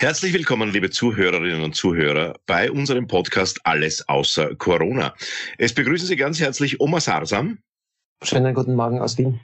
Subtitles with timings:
[0.00, 5.12] Herzlich willkommen, liebe Zuhörerinnen und Zuhörer, bei unserem Podcast Alles außer Corona.
[5.58, 7.58] Es begrüßen Sie ganz herzlich Oma Sarsam.
[8.22, 9.40] Schönen guten Morgen aus Wien.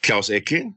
[0.00, 0.74] Klaus Eckel.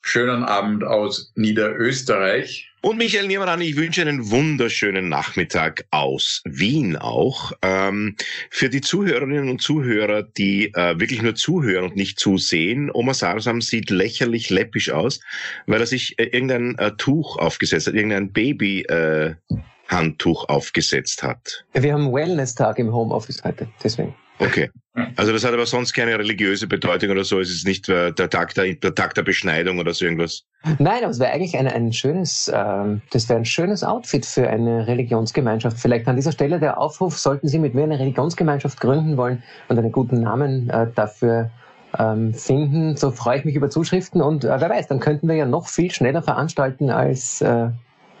[0.00, 2.68] Schönen Abend aus Niederösterreich.
[2.80, 7.50] Und Michael Niemann, ich wünsche einen wunderschönen Nachmittag aus Wien auch.
[7.60, 8.14] Ähm,
[8.50, 13.60] für die Zuhörerinnen und Zuhörer, die äh, wirklich nur zuhören und nicht zusehen, Oma Sarsam
[13.60, 15.18] sieht lächerlich läppisch aus,
[15.66, 21.64] weil er sich äh, irgendein äh, Tuch aufgesetzt hat, irgendein Baby-Handtuch äh, aufgesetzt hat.
[21.72, 24.14] Wir haben Wellness-Tag im Homeoffice heute, deswegen.
[24.38, 24.70] Okay.
[25.16, 27.40] Also das hat aber sonst keine religiöse Bedeutung oder so.
[27.40, 30.44] Es ist nicht der Tag der, der Tag der Beschneidung oder so irgendwas.
[30.78, 34.48] Nein, aber es wäre eigentlich ein, ein schönes, ähm, das wäre ein schönes Outfit für
[34.48, 35.78] eine Religionsgemeinschaft.
[35.78, 39.78] Vielleicht an dieser Stelle der Aufruf, sollten Sie mit mir eine Religionsgemeinschaft gründen wollen und
[39.78, 41.50] einen guten Namen äh, dafür
[41.98, 45.36] ähm, finden, so freue ich mich über Zuschriften und äh, wer weiß, dann könnten wir
[45.36, 47.68] ja noch viel schneller veranstalten als äh,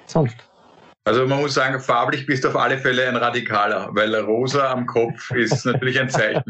[0.06, 0.47] sonst.
[1.08, 4.84] Also man muss sagen, farblich bist du auf alle Fälle ein Radikaler, weil rosa am
[4.84, 6.42] Kopf ist natürlich ein Zeichen.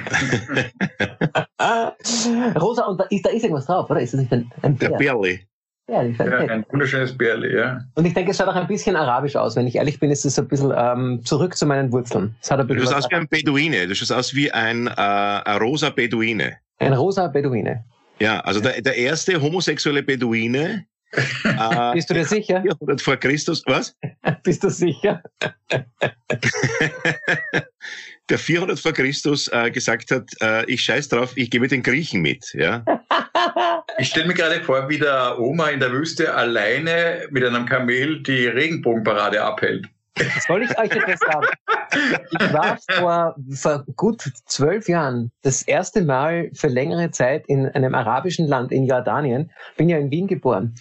[2.58, 4.00] rosa und da ist, da ist irgendwas drauf, oder?
[4.00, 4.88] Ist das nicht ein, ein Bär?
[4.88, 5.46] Der Bärli.
[5.86, 7.82] Bärli ja, ein wunderschönes Bärli, ja.
[7.94, 9.54] Und ich denke, es schaut auch ein bisschen arabisch aus.
[9.54, 12.34] Wenn ich ehrlich bin, ist es ein bisschen ähm, zurück zu meinen Wurzeln.
[12.40, 13.86] Es hat ein du schaust aus wie ein Beduine.
[13.86, 16.56] Du schaust aus wie ein, äh, ein rosa Beduine.
[16.78, 17.84] Ein rosa Beduine.
[18.18, 22.62] Ja, also der, der erste homosexuelle Beduine äh, Bist du dir sicher?
[22.62, 23.96] 400 vor Christus, was?
[24.44, 25.22] Bist du sicher?
[28.28, 31.82] der 400 vor Christus äh, gesagt hat, äh, ich scheiß drauf, ich gehe mit den
[31.82, 32.54] Griechen mit.
[32.54, 32.84] Ja?
[33.98, 38.22] Ich stelle mir gerade vor, wie der Oma in der Wüste alleine mit einem Kamel
[38.22, 39.86] die Regenbogenparade abhält.
[40.46, 41.46] Soll ich euch etwas sagen?
[42.30, 47.94] Ich war vor, vor gut zwölf Jahren das erste Mal für längere Zeit in einem
[47.94, 49.50] arabischen Land, in Jordanien.
[49.76, 50.74] Bin ja in Wien geboren.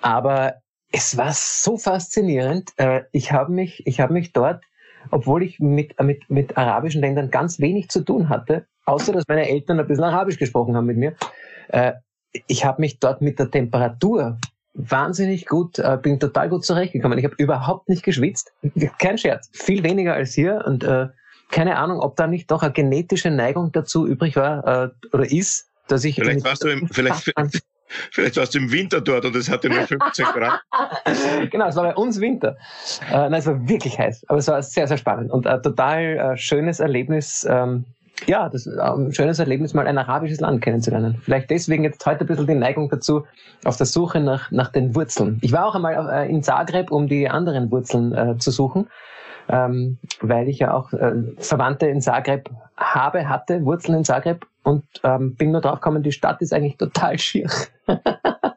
[0.00, 0.54] Aber
[0.92, 2.70] es war so faszinierend.
[2.76, 4.62] Äh, ich habe mich, ich habe mich dort,
[5.10, 9.48] obwohl ich mit, mit, mit arabischen Ländern ganz wenig zu tun hatte, außer dass meine
[9.48, 11.14] Eltern ein bisschen Arabisch gesprochen haben mit mir,
[11.68, 11.94] äh,
[12.46, 14.38] ich habe mich dort mit der Temperatur
[14.74, 17.18] wahnsinnig gut, äh, bin total gut zurechtgekommen.
[17.18, 18.52] Ich habe überhaupt nicht geschwitzt.
[18.98, 19.50] Kein Scherz.
[19.52, 20.64] Viel weniger als hier.
[20.66, 21.08] Und äh,
[21.50, 25.68] keine Ahnung, ob da nicht doch eine genetische Neigung dazu übrig war äh, oder ist,
[25.88, 26.16] dass ich.
[26.16, 27.32] Vielleicht warst du im, vielleicht,
[28.10, 30.60] vielleicht warst du im Winter dort und es hatte nur 15 Grad.
[31.50, 32.56] genau, es war bei uns Winter.
[33.10, 34.24] Äh, nein, es war wirklich heiß.
[34.28, 37.46] Aber es war sehr, sehr spannend und ein total äh, schönes Erlebnis.
[37.48, 37.84] Ähm,
[38.26, 41.18] ja, das ist ein schönes Erlebnis, mal ein arabisches Land kennenzulernen.
[41.22, 43.24] Vielleicht deswegen jetzt heute ein bisschen die Neigung dazu,
[43.64, 45.38] auf der Suche nach, nach den Wurzeln.
[45.42, 48.88] Ich war auch einmal äh, in Zagreb, um die anderen Wurzeln äh, zu suchen,
[49.48, 54.84] ähm, weil ich ja auch äh, Verwandte in Zagreb habe, hatte, Wurzeln in Zagreb und
[55.04, 57.48] ähm, bin nur drauf gekommen, die Stadt ist eigentlich total schier.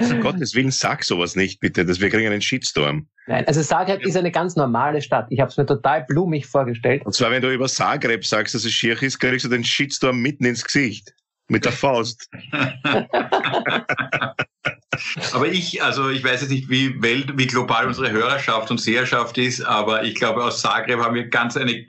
[0.00, 3.08] um Gottes Willen, sag sowas nicht, bitte, dass wir kriegen einen Shitstorm.
[3.26, 5.26] Nein, also Zagreb ist eine ganz normale Stadt.
[5.30, 7.04] Ich habe es mir total blumig vorgestellt.
[7.04, 10.18] Und zwar, wenn du über Zagreb sagst, dass es schier ist, kriegst du den Shitstorm
[10.20, 11.12] mitten ins Gesicht.
[11.50, 12.28] Mit der Faust.
[15.32, 19.38] aber ich, also ich weiß jetzt nicht, wie welt, wie global unsere Hörerschaft und Seherschaft
[19.38, 21.86] ist, aber ich glaube, aus Zagreb haben wir ganz eine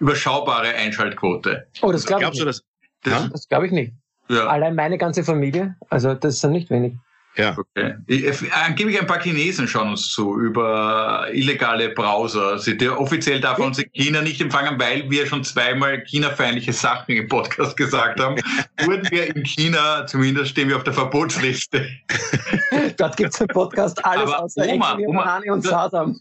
[0.00, 1.68] überschaubare Einschaltquote.
[1.82, 2.46] Oh, das glaube ich nicht.
[2.46, 2.62] Das,
[3.02, 3.92] das, das glaube ich nicht.
[4.28, 4.46] Ja.
[4.46, 6.94] Allein meine ganze Familie, also das sind nicht wenig.
[7.36, 7.56] Ja.
[7.56, 7.94] Okay.
[8.08, 8.32] Äh,
[8.64, 12.58] angeblich ein paar Chinesen schauen uns zu über illegale Browser.
[12.58, 17.14] Sie, der, offiziell darf uns in China nicht empfangen, weil wir schon zweimal China-feindliche Sachen
[17.14, 18.36] im Podcast gesagt haben.
[18.84, 21.86] Wurden wir in China, zumindest stehen wir auf der Verbotsliste.
[22.96, 26.20] Dort gibt es im Podcast alles Aber außer Oma, Enkel, Oma, und Sasam.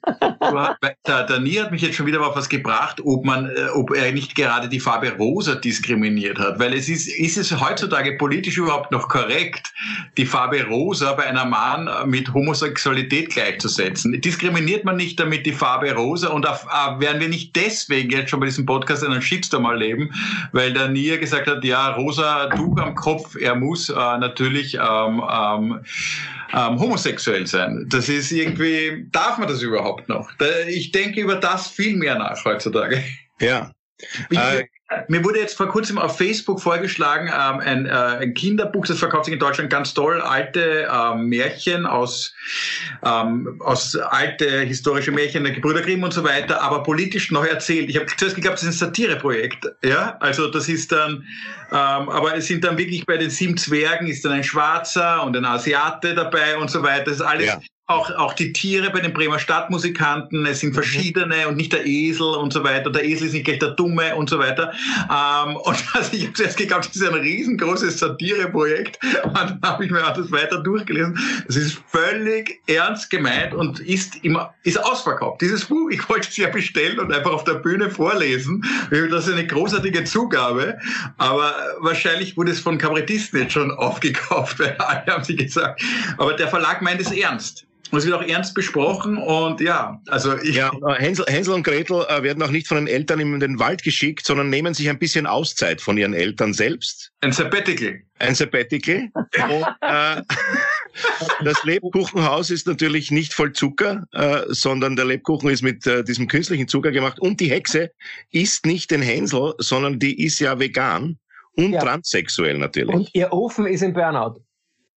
[1.08, 3.96] Der, der Nie hat mich jetzt schon wieder auf was gebracht, ob man, äh, ob
[3.96, 8.58] er nicht gerade die Farbe Rosa diskriminiert hat, weil es ist, ist es heutzutage politisch
[8.58, 9.72] überhaupt noch korrekt,
[10.18, 14.20] die Farbe Rosa bei einer Mann mit Homosexualität gleichzusetzen?
[14.22, 18.30] Diskriminiert man nicht damit die Farbe Rosa und auf, äh, werden wir nicht deswegen jetzt
[18.30, 20.12] schon bei diesem Podcast einen Shitstorm erleben,
[20.52, 25.24] weil der Nie gesagt hat, ja, rosa Tuch am Kopf, er muss äh, natürlich ähm,
[25.30, 25.80] ähm,
[26.54, 27.86] ähm, homosexuell sein.
[27.90, 30.30] Das ist irgendwie, darf man das überhaupt noch?
[30.68, 33.04] Ich denke über das viel mehr nach heutzutage.
[33.40, 33.72] Ja.
[34.30, 34.68] Ich, Äh,
[35.08, 39.26] mir wurde jetzt vor kurzem auf Facebook vorgeschlagen, ähm, ein, äh, ein Kinderbuch, das verkauft
[39.26, 42.34] sich in Deutschland ganz toll, alte ähm, Märchen aus,
[43.04, 47.90] ähm, aus alte historische Märchen der Gebrüder Grimm und so weiter, aber politisch noch erzählt.
[47.90, 49.66] Ich habe zuerst geglaubt, das ist ein Satireprojekt.
[49.84, 51.26] Ja, also das ist dann,
[51.72, 55.36] ähm, aber es sind dann wirklich bei den sieben Zwergen ist dann ein Schwarzer und
[55.36, 57.06] ein Asiate dabei und so weiter.
[57.06, 57.60] Das ist alles Ja.
[57.88, 62.36] Auch, auch die Tiere bei den Bremer Stadtmusikanten, es sind verschiedene und nicht der Esel
[62.36, 62.90] und so weiter.
[62.90, 64.74] Der Esel ist nicht gleich der Dumme und so weiter.
[65.04, 68.98] Ähm, und also ich habe zuerst geglaubt, das ist ein riesengroßes Satireprojekt.
[69.24, 71.20] Und dann habe ich mir auch das weiter durchgelesen.
[71.46, 75.42] Das ist völlig ernst gemeint und ist immer, ist ausverkauft.
[75.42, 78.64] Dieses Buch, ich wollte es ja bestellen und einfach auf der Bühne vorlesen.
[78.90, 80.80] Das ist eine großartige Zugabe.
[81.18, 85.84] Aber wahrscheinlich wurde es von Kabarettisten jetzt schon aufgekauft, weil alle haben sie gesagt.
[86.18, 87.68] Aber der Verlag meint es ernst.
[87.92, 91.64] Und es wird auch ernst besprochen und ja, also ich, Ja, äh, Hänsel, Hänsel und
[91.64, 94.90] Gretel äh, werden auch nicht von den Eltern in den Wald geschickt, sondern nehmen sich
[94.90, 97.12] ein bisschen Auszeit von ihren Eltern selbst.
[97.22, 98.02] ein Sabbatical.
[98.20, 99.10] Ein Sabbatical.
[99.14, 100.22] Und, äh,
[101.44, 106.28] das Lebkuchenhaus ist natürlich nicht voll Zucker, äh, sondern der Lebkuchen ist mit äh, diesem
[106.28, 107.20] künstlichen Zucker gemacht.
[107.20, 107.92] Und die Hexe
[108.32, 111.20] isst nicht den Hänsel, sondern die ist ja vegan
[111.58, 111.82] und Ja.
[111.82, 112.96] transsexuell natürlich.
[112.96, 114.42] Und ihr Ofen ist im Burnout.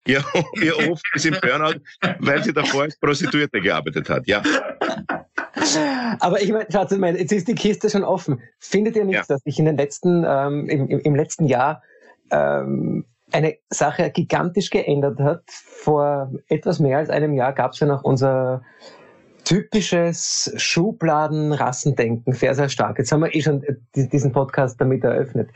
[0.08, 0.24] Ja,
[0.60, 1.80] ihr Ofen ist im Burnout,
[2.20, 4.26] weil sie davor als Prostituierte gearbeitet hat.
[4.26, 4.42] Ja,
[6.20, 6.66] Aber ich meine,
[6.98, 8.40] meine, jetzt ist die Kiste schon offen.
[8.58, 9.22] Findet ihr nicht, Ja.
[9.28, 11.82] dass sich in den letzten, ähm, im, im, im letzten Jahr
[12.30, 15.42] ähm, eine Sache gigantisch geändert hat?
[15.48, 18.62] Vor etwas mehr als einem Jahr gab es ja noch unser
[19.44, 22.98] typisches Schubladen-Rassendenken, sehr, sehr stark.
[22.98, 25.50] Jetzt haben wir eh schon äh, di- diesen Podcast damit eröffnet.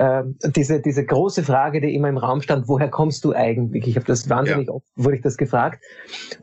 [0.00, 3.88] Ähm, diese, diese große Frage, die immer im Raum stand, woher kommst du eigentlich?
[3.88, 5.82] Ich habe das wahnsinnig oft, wurde ich das gefragt.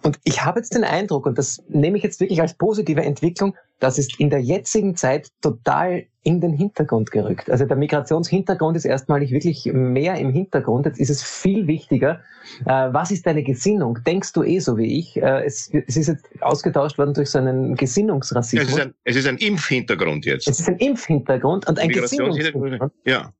[0.03, 3.55] Und ich habe jetzt den Eindruck, und das nehme ich jetzt wirklich als positive Entwicklung,
[3.79, 7.49] das ist in der jetzigen Zeit total in den Hintergrund gerückt.
[7.49, 10.85] Also der Migrationshintergrund ist erstmalig wirklich mehr im Hintergrund.
[10.85, 12.21] Jetzt ist es viel wichtiger.
[12.65, 13.99] Äh, was ist deine Gesinnung?
[14.05, 15.15] Denkst du eh so wie ich?
[15.15, 18.69] Äh, es, es ist jetzt ausgetauscht worden durch so einen es Gesinnungsrassismus.
[18.69, 20.49] ist ein, es ist ein Impfhintergrund jetzt.
[20.49, 21.87] es ist ein Impfhintergrund und ein.
[21.87, 22.91] Gesinnungshintergrund.
[23.05, 23.31] Ja.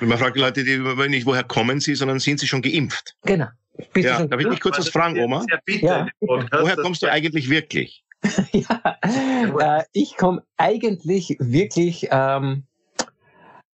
[0.00, 3.16] Man fragt die Leute, die nicht, woher kommen sie, sondern sind sie schon geimpft?
[3.22, 3.46] Genau.
[3.92, 5.44] Bist Ja, darf ich dich kurz was fragen, Oma?
[5.50, 6.06] Ja, bitte.
[6.20, 8.04] Woher kommst du eigentlich wirklich?
[8.52, 12.64] ja, äh, ich komme eigentlich wirklich ähm,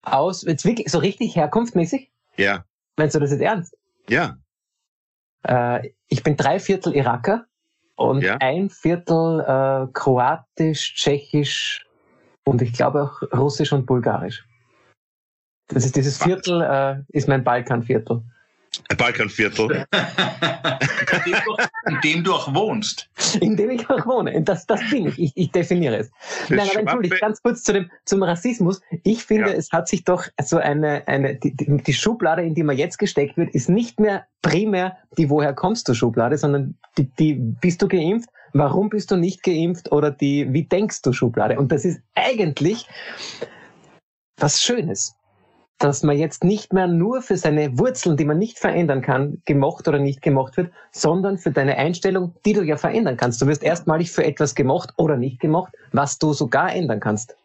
[0.02, 2.64] aus, jetzt wirklich so richtig herkunftmäßig, Ja,
[2.96, 3.76] meinst du das jetzt ernst?
[4.08, 4.36] ja.
[5.42, 7.46] Äh, ich bin drei Viertel Iraker
[7.96, 8.36] und Ja.
[8.40, 11.84] ein Viertel äh, Kroatisch, Tschechisch
[12.44, 14.44] und ich glaube auch Russisch und Bulgarisch.
[15.68, 16.22] Das ist dieses?
[16.22, 18.22] Viertel, äh, ist mein Balkanviertel.
[18.96, 19.86] Balkanviertel.
[21.16, 21.56] in, dem du,
[21.90, 23.08] in dem du auch wohnst.
[23.40, 24.40] in dem ich auch wohne.
[24.42, 25.18] Das, das bin ich.
[25.18, 25.32] ich.
[25.34, 26.10] Ich definiere es.
[26.48, 28.80] Nein, aber entschuldigt, ganz kurz zu dem, zum Rassismus.
[29.02, 29.56] Ich finde, Ja.
[29.56, 32.98] es hat sich doch so eine, eine die, die die Schublade, in die man jetzt
[32.98, 37.82] gesteckt wird, ist nicht mehr primär die Woher kommst du Schublade, sondern die, die bist
[37.82, 41.58] du geimpft, warum bist du nicht geimpft oder die Wie denkst du Schublade.
[41.58, 42.86] Und das ist eigentlich
[44.38, 45.14] was Schönes
[45.78, 49.88] dass man jetzt nicht mehr nur für seine Wurzeln, die man nicht verändern kann, gemocht
[49.88, 53.42] oder nicht gemocht wird, sondern für deine Einstellung, die du ja verändern kannst.
[53.42, 57.36] Du wirst erstmalig für etwas gemocht oder nicht gemocht, was du sogar ändern kannst.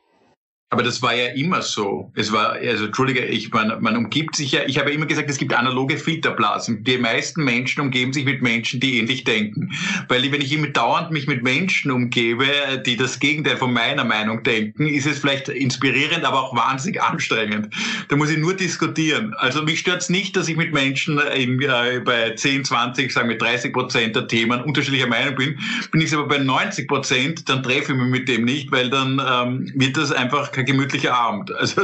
[0.73, 2.09] Aber das war ja immer so.
[2.15, 5.37] Es war, also Entschuldige, ich, man, man umgibt sich ja, ich habe immer gesagt, es
[5.37, 6.85] gibt analoge Filterblasen.
[6.85, 9.69] Die meisten Menschen umgeben sich mit Menschen, die ähnlich denken.
[10.07, 12.45] Weil wenn ich immer dauernd mich mit Menschen umgebe,
[12.85, 17.67] die das Gegenteil von meiner Meinung denken, ist es vielleicht inspirierend, aber auch wahnsinnig anstrengend.
[18.07, 19.33] Da muss ich nur diskutieren.
[19.39, 23.37] Also mich stört's nicht, dass ich mit Menschen in, äh, bei 10, 20, sagen wir
[23.37, 25.59] 30 Prozent der Themen unterschiedlicher Meinung bin.
[25.91, 29.21] Bin ich aber bei 90 Prozent, dann treffe ich mich mit dem nicht, weil dann
[29.29, 31.51] ähm, wird das einfach kein gemütlicher Abend.
[31.61, 31.81] Also,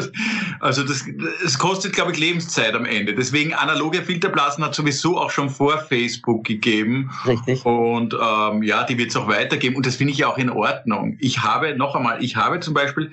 [0.59, 1.05] also das,
[1.45, 3.13] es kostet, glaube ich, Lebenszeit am Ende.
[3.13, 7.11] Deswegen analoge Filterblasen hat sowieso auch schon vor Facebook gegeben.
[7.25, 7.65] Richtig.
[7.65, 9.75] Und ähm, ja, die wird es auch weitergeben.
[9.75, 11.17] Und das finde ich ja auch in Ordnung.
[11.19, 13.11] Ich habe, noch einmal, ich habe zum Beispiel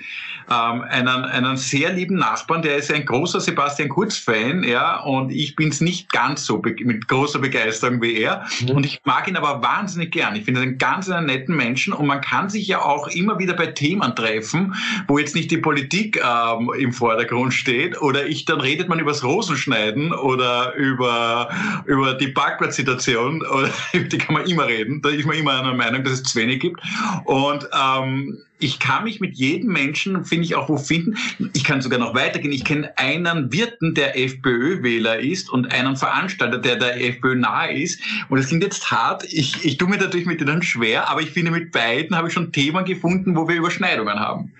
[0.51, 5.57] ähm, einen, einen sehr lieben Nachbarn, der ist ein großer Sebastian Kurz-Fan, ja, und ich
[5.57, 8.47] bin es nicht ganz so mit großer Begeisterung wie er.
[8.61, 8.71] Mhm.
[8.71, 10.37] Und ich mag ihn aber wahnsinnig gern.
[10.37, 13.55] Ich finde einen ganz einen netten Menschen und man kann sich ja auch immer wieder
[13.55, 14.75] bei Themen treffen,
[15.09, 19.23] wo jetzt nicht die Politik ähm, im Vordergrund steht oder ich, dann redet man übers
[19.23, 21.49] Rosenschneiden oder über,
[21.87, 25.01] über die Parkplatzsituation oder die kann man immer reden.
[25.01, 26.81] Da ist man immer einer Meinung, dass es zu wenig gibt.
[27.25, 31.19] Und ähm, ich kann mich mit jedem Menschen, finde ich, auch wo finden.
[31.53, 32.53] Ich kann sogar noch weitergehen.
[32.53, 38.01] Ich kenne einen Wirten, der FPÖ-Wähler ist und einen Veranstalter, der der FPÖ nahe ist.
[38.29, 39.25] Und es klingt jetzt hart.
[39.25, 42.35] Ich, ich tue mir natürlich mit denen schwer, aber ich finde, mit beiden habe ich
[42.35, 44.53] schon Themen gefunden, wo wir Überschneidungen haben.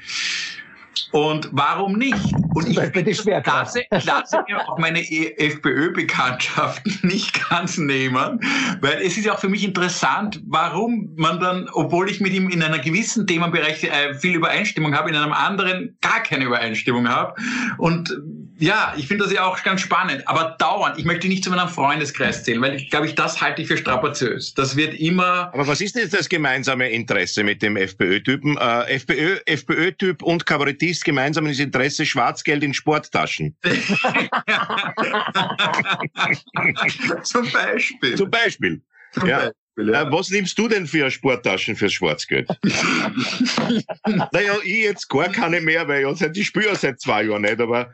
[1.15, 2.35] Und warum nicht?
[2.55, 8.41] Und ich lasse, lasse mir auch meine e- FPÖ-Bekanntschaften nicht ganz nehmen,
[8.81, 12.49] weil es ist ja auch für mich interessant, warum man dann, obwohl ich mit ihm
[12.51, 17.41] in einer gewissen Themenbereich äh, viel Übereinstimmung habe, in einem anderen gar keine Übereinstimmung habe.
[17.79, 18.13] Und
[18.59, 20.23] ja, ich finde das ja auch ganz spannend.
[20.27, 23.63] Aber dauernd, ich möchte nicht zu meinem Freundeskreis zählen, weil ich glaube, ich das halte
[23.63, 24.55] ich für strapaziös.
[24.55, 25.53] Das wird immer.
[25.53, 28.57] Aber was ist denn jetzt das gemeinsame Interesse mit dem FPÖ-Typen?
[28.57, 33.57] Äh, FPÖ, FPÖ-Typ und Kabarettist gemeinsames Interesse Schwarzgeld in Sporttaschen.
[37.25, 38.15] Zum Beispiel.
[38.15, 38.81] Zum Beispiel.
[39.27, 39.51] Ja.
[39.77, 42.49] Äh, was nimmst du denn für Sporttaschen fürs Schwarzgeld?
[44.33, 47.61] naja, ich jetzt gar keine mehr, weil ich, seit, ich spüre seit zwei Jahren nicht,
[47.61, 47.93] aber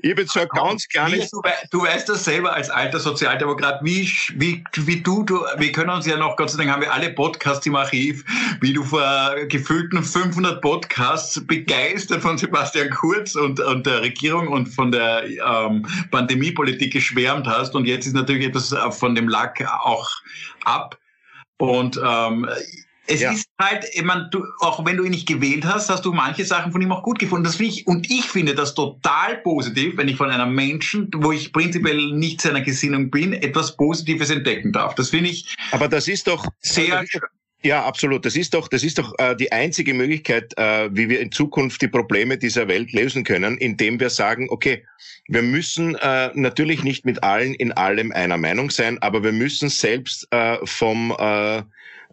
[0.00, 1.30] ich habe jetzt so ein ganz kleines...
[1.30, 5.90] Du, du, weißt das selber als alter Sozialdemokrat, wie, wie, wie du, du, wir können
[5.90, 8.24] uns ja noch, Gott sei Dank haben wir alle Podcasts im Archiv,
[8.60, 14.66] wie du vor gefühlten 500 Podcasts begeistert von Sebastian Kurz und, und der Regierung und
[14.66, 20.10] von der ähm, Pandemiepolitik geschwärmt hast und jetzt ist natürlich etwas von dem Lack auch
[20.64, 20.98] ab.
[21.62, 22.48] Und ähm,
[23.06, 23.30] es ja.
[23.30, 26.44] ist halt, ich meine, du, auch wenn du ihn nicht gewählt hast, hast du manche
[26.44, 27.44] Sachen von ihm auch gut gefunden.
[27.44, 31.30] Das finde ich, und ich finde das total positiv, wenn ich von einem Menschen, wo
[31.30, 34.96] ich prinzipiell nicht seiner Gesinnung bin, etwas Positives entdecken darf.
[34.96, 35.54] Das finde ich.
[35.70, 37.04] Aber das ist doch sehr.
[37.62, 38.24] Ja, absolut.
[38.24, 41.80] Das ist doch, das ist doch äh, die einzige Möglichkeit, äh, wie wir in Zukunft
[41.82, 44.84] die Probleme dieser Welt lösen können, indem wir sagen, okay,
[45.28, 49.68] wir müssen äh, natürlich nicht mit allen in allem einer Meinung sein, aber wir müssen
[49.68, 51.62] selbst äh, vom äh,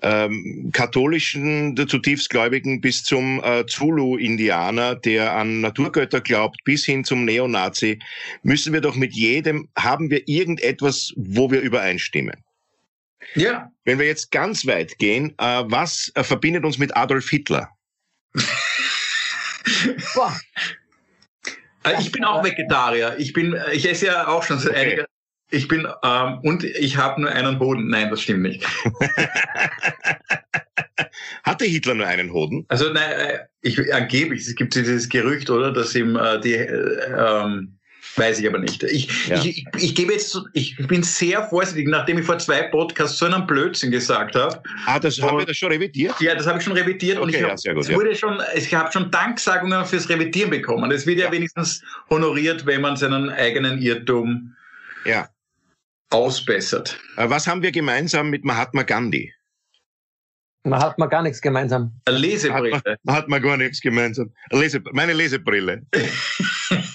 [0.01, 7.03] ähm, katholischen, der zutiefst Gläubigen bis zum äh, Zulu-Indianer, der an Naturgötter glaubt, bis hin
[7.03, 7.99] zum Neonazi,
[8.43, 12.35] müssen wir doch mit jedem, haben wir irgendetwas, wo wir übereinstimmen.
[13.35, 13.71] Ja.
[13.83, 17.69] Wenn wir jetzt ganz weit gehen, äh, was äh, verbindet uns mit Adolf Hitler?
[20.15, 20.39] Boah.
[21.83, 23.15] Äh, ich bin auch Vegetarier.
[23.17, 24.79] Ich bin, äh, ich esse ja auch schon seit okay.
[24.79, 25.05] einiger
[25.51, 27.89] ich bin ähm, und ich habe nur einen Hoden.
[27.89, 28.63] Nein, das stimmt nicht.
[31.43, 32.65] Hatte Hitler nur einen Hoden?
[32.67, 37.15] Also nein, äh, ich angeblich, es gibt dieses Gerücht, oder, dass ihm äh, die äh,
[37.17, 37.78] ähm,
[38.19, 38.83] Weiß ich aber nicht.
[38.83, 39.37] Ich, ja.
[39.37, 43.25] ich, ich, ich, gebe jetzt, ich bin sehr vorsichtig, nachdem ich vor zwei Podcasts so
[43.25, 44.61] einen Blödsinn gesagt habe.
[44.85, 46.19] Ah, das haben wir das schon revidiert?
[46.19, 48.15] Ja, das habe ich schon revidiert okay, und ich, ja, gut, wurde ja.
[48.15, 50.91] schon, ich habe schon Danksagungen fürs Revidieren bekommen.
[50.91, 54.53] Es wird ja, wenigstens honoriert, wenn man seinen eigenen Irrtum
[55.05, 55.29] ja.
[56.09, 56.99] ausbessert.
[57.15, 59.33] Äh, was haben wir gemeinsam mit Mahatma Gandhi?
[60.65, 61.93] Man hat mal gar nichts gemeinsam.
[62.03, 62.71] Eine Lesebrille.
[62.71, 64.31] Man hat, man hat mal gar nichts gemeinsam.
[64.51, 65.83] Lese, meine Lesebrille.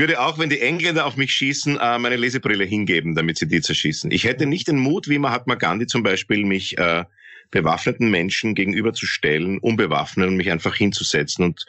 [0.00, 3.46] ich würde auch, wenn die Engländer auf mich schießen, äh, meine Lesebrille hingeben, damit sie
[3.46, 4.10] die zerschießen.
[4.10, 7.04] Ich hätte nicht den Mut, wie Mahatma Gandhi zum Beispiel, mich äh,
[7.50, 11.66] bewaffneten Menschen gegenüberzustellen, unbewaffnet und mich einfach hinzusetzen und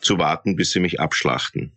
[0.00, 1.72] zu warten, bis sie mich abschlachten.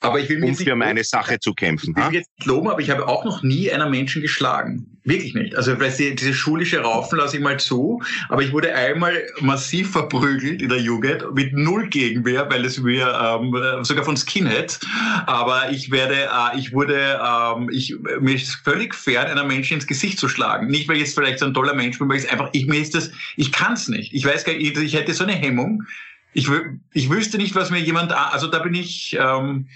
[0.00, 1.92] Aber ich will um für meine Sache zu kämpfen.
[1.98, 4.98] Ich will jetzt nicht loben, aber ich habe auch noch nie einen Menschen geschlagen.
[5.02, 5.56] Wirklich nicht.
[5.56, 10.62] Also die, diese schulische Raufen lasse ich mal zu, aber ich wurde einmal massiv verprügelt
[10.62, 14.78] in der Jugend mit null Gegenwehr, weil es mir ähm, sogar von Skinhead.
[15.26, 19.86] Aber ich werde, äh, ich wurde, ähm, ich mir ist völlig fern, einer Menschen ins
[19.86, 20.68] Gesicht zu schlagen.
[20.68, 22.80] Nicht weil ich jetzt vielleicht so ein toller Mensch bin, weil ich einfach, ich mir
[22.80, 24.14] ist das, ich kann es nicht.
[24.14, 25.84] Ich weiß gar nicht, ich hätte so eine Hemmung
[26.32, 26.48] ich,
[26.92, 29.68] ich wüsste nicht, was mir jemand, also da bin ich, ähm,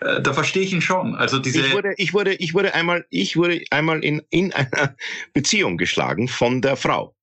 [0.00, 1.14] äh, da verstehe ich ihn schon.
[1.14, 1.60] Also diese.
[1.66, 4.96] Ich wurde, ich wurde, ich wurde einmal, ich wurde einmal in, in einer
[5.32, 7.14] Beziehung geschlagen von der Frau.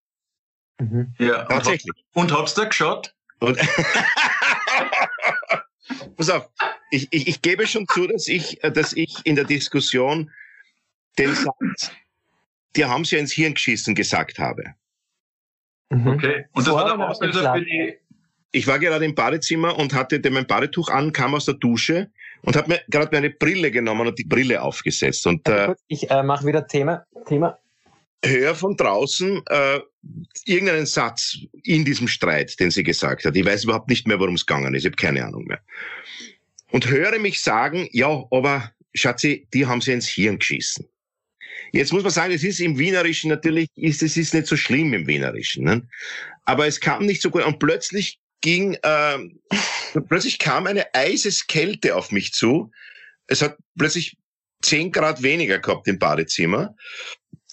[0.80, 1.14] Mhm.
[1.18, 2.06] Ja, tatsächlich.
[2.14, 3.14] Und, und hat's da geschaut?
[3.40, 3.58] Und
[6.18, 6.50] Pass auf,
[6.92, 10.30] ich, ich, ich gebe schon zu, dass ich, dass ich in der Diskussion
[11.18, 11.92] den Satz,
[12.76, 14.76] die haben sie ja ins Hirn geschissen, gesagt habe.
[15.90, 16.08] Mhm.
[16.08, 16.46] Okay.
[16.52, 17.98] Und das war der Auslöser für die,
[18.51, 22.56] ich war gerade im Badezimmer und hatte mein Badetuch an, kam aus der Dusche und
[22.56, 25.27] habe mir gerade meine Brille genommen und die Brille aufgesetzt.
[25.27, 27.06] Und äh, ich äh, mache wieder Thema.
[27.27, 27.58] Thema.
[28.24, 29.79] Hör von draußen äh,
[30.46, 33.36] irgendeinen Satz in diesem Streit, den sie gesagt hat.
[33.36, 34.82] Ich weiß überhaupt nicht mehr, worum es gegangen ist.
[34.82, 35.62] Ich habe keine Ahnung mehr.
[36.72, 40.86] Und höre mich sagen, ja, aber Schatzi, die haben sie ins Hirn geschissen.
[41.72, 44.94] Jetzt muss man sagen, es ist im Wienerischen natürlich, ist, es ist nicht so schlimm
[44.94, 45.65] im Wienerischen.
[45.65, 45.88] Ne?
[46.46, 47.46] Aber es kam nicht so gut.
[47.46, 49.17] Und plötzlich ging, äh,
[50.08, 52.72] plötzlich kam eine Eiseskälte auf mich zu.
[53.27, 54.17] Es hat plötzlich
[54.62, 56.75] zehn Grad weniger gehabt im Badezimmer.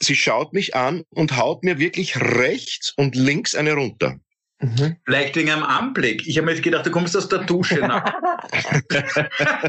[0.01, 4.19] Sie schaut mich an und haut mir wirklich rechts und links eine runter.
[4.61, 4.97] Mhm.
[5.05, 6.27] Vielleicht wegen einem Anblick.
[6.27, 8.13] Ich habe mir jetzt gedacht, du kommst aus der Dusche nach.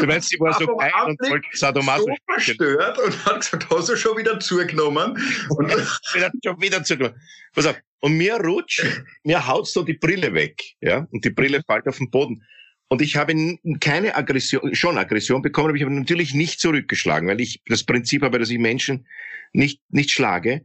[0.00, 2.16] du meinst, sie war so geil und wollte sadomasochisch.
[2.16, 5.18] So verstört und hat gesagt, hast du schon wieder zugenommen?
[5.50, 7.20] Und hat schon wieder zugenommen.
[7.54, 7.76] Pass auf.
[8.00, 8.84] Und mir rutscht,
[9.24, 12.44] mir haut so die Brille weg, ja, und die Brille fällt auf den Boden.
[12.88, 13.34] Und ich habe
[13.80, 18.22] keine Aggression, schon Aggression bekommen, aber ich habe natürlich nicht zurückgeschlagen, weil ich das Prinzip
[18.22, 19.06] habe, dass ich Menschen
[19.52, 20.64] nicht, nicht schlage.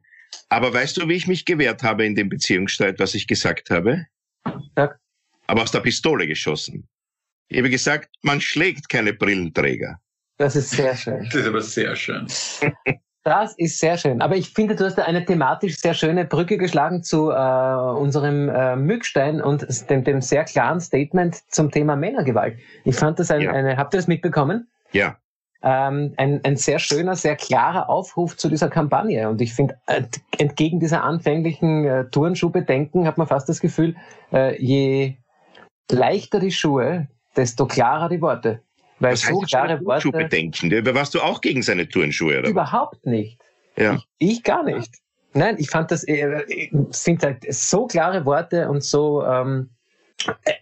[0.50, 4.06] Aber weißt du, wie ich mich gewehrt habe in dem Beziehungsstreit, was ich gesagt habe?
[4.78, 4.96] Ja.
[5.48, 6.88] Aber aus der Pistole geschossen.
[7.52, 10.00] Ich habe gesagt, man schlägt keine Brillenträger.
[10.38, 11.26] Das ist sehr schön.
[11.26, 12.28] Das ist aber sehr schön.
[13.24, 14.20] Das ist sehr schön.
[14.20, 18.50] Aber ich finde, du hast da eine thematisch sehr schöne Brücke geschlagen zu äh, unserem
[18.50, 22.58] äh, Mückstein und dem, dem sehr klaren Statement zum Thema Männergewalt.
[22.84, 23.52] Ich fand das ein, ja.
[23.52, 24.72] eine, habt ihr das mitbekommen?
[24.92, 25.18] Ja
[25.64, 29.30] ähm, ein, ein sehr schöner, sehr klarer Aufruf zu dieser Kampagne.
[29.30, 30.02] Und ich finde, äh,
[30.38, 33.96] entgegen dieser anfänglichen äh, Turnschuhbedenken hat man fast das Gefühl,
[34.34, 35.18] äh, je
[35.92, 38.62] leichter die Schuhe, desto klarer die Worte.
[39.00, 40.02] Weil Was so heißt klare Worte.
[40.02, 40.72] Schuhbedenken?
[40.94, 42.40] Warst du auch gegen seine Turnschuhe?
[42.40, 42.50] Oder?
[42.50, 43.42] Überhaupt nicht.
[43.76, 44.00] Ja.
[44.20, 44.94] Ich, ich gar nicht.
[45.34, 49.70] Nein, ich fand das, äh, ich finde halt so klare Worte und so ähm,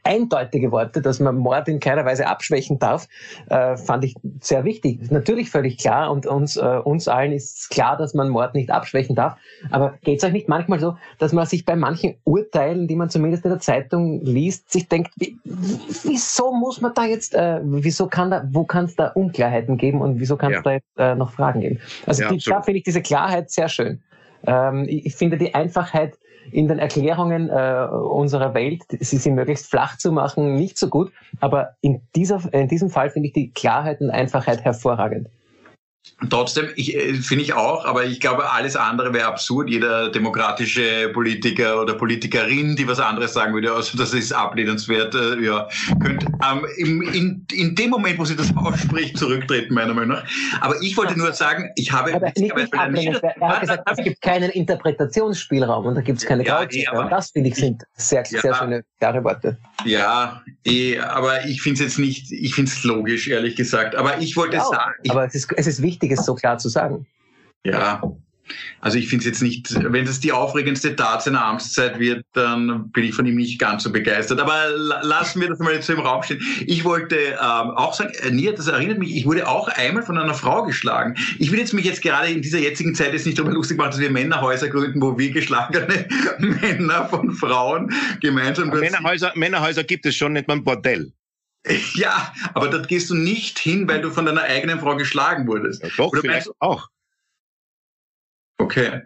[0.04, 3.08] eindeutige Worte, dass man Mord in keiner Weise abschwächen darf,
[3.50, 5.12] äh, fand ich sehr wichtig.
[5.12, 9.16] Natürlich völlig klar und uns, äh, uns allen ist klar, dass man Mord nicht abschwächen
[9.16, 9.38] darf.
[9.72, 13.10] Aber geht es euch nicht manchmal so, dass man sich bei manchen Urteilen, die man
[13.10, 18.08] zumindest in der Zeitung liest, sich denkt, wie, wieso muss man da jetzt, äh, wieso
[18.08, 20.62] kann da, wo kann es da Unklarheiten geben und wieso kann es ja.
[20.62, 21.80] da jetzt äh, noch Fragen geben?
[22.06, 24.01] Also ja, die, da finde ich diese Klarheit sehr schön.
[24.46, 26.18] Ähm, ich, ich finde die Einfachheit
[26.51, 31.12] in den Erklärungen äh, unserer Welt, sie sind möglichst flach zu machen, nicht so gut.
[31.39, 35.27] Aber in, dieser, in diesem Fall finde ich die Klarheit und Einfachheit hervorragend.
[36.30, 39.70] Trotzdem, ich, äh, finde ich auch, aber ich glaube, alles andere wäre absurd.
[39.70, 45.39] Jeder demokratische Politiker oder Politikerin, die was anderes sagen würde, also das ist ablehnenswert, äh,
[45.39, 45.68] ja,
[46.01, 50.24] könnte ähm, im, in, in dem Moment, wo sie das ausspricht, zurücktreten, meiner Meinung nach.
[50.62, 52.13] Aber ich wollte nur sagen, ich habe...
[52.13, 53.38] Aber nicht, nicht ablehnenswert.
[53.39, 56.63] Er hat gesagt, es gibt keinen Interpretationsspielraum und da gibt es keine ja.
[56.63, 59.58] Eh, das, finde ich, sind sehr, ja, sehr schöne, klare Worte.
[59.86, 63.95] Ja, eh, aber ich finde es jetzt nicht, ich finde es logisch, ehrlich gesagt.
[63.95, 64.93] Aber ich wollte ja, sagen...
[65.04, 67.06] Ich, aber es ist, es ist wichtig, es so klar zu sagen.
[67.66, 68.02] Ja,
[68.82, 72.90] also ich finde es jetzt nicht, wenn es die aufregendste Tat seiner Amtszeit wird, dann
[72.92, 74.40] bin ich von ihm nicht ganz so begeistert.
[74.40, 74.70] Aber
[75.04, 76.42] lassen wir das mal jetzt so im Raum stehen.
[76.66, 80.18] Ich wollte ähm, auch sagen, äh, Nia, das erinnert mich, ich wurde auch einmal von
[80.18, 81.16] einer Frau geschlagen.
[81.38, 83.92] Ich will jetzt mich jetzt gerade in dieser jetzigen Zeit jetzt nicht darüber lustig machen,
[83.92, 86.08] dass wir Männerhäuser gründen, wo wir geschlagene
[86.40, 88.70] Männer von Frauen gemeinsam...
[88.70, 91.12] Männerhäuser, Männerhäuser gibt es schon, nicht mal ein Bordell.
[91.95, 95.84] Ja, aber dort gehst du nicht hin, weil du von deiner eigenen Frau geschlagen wurdest.
[95.84, 96.88] Ja, doch, Oder vielleicht auch.
[98.58, 99.02] Okay.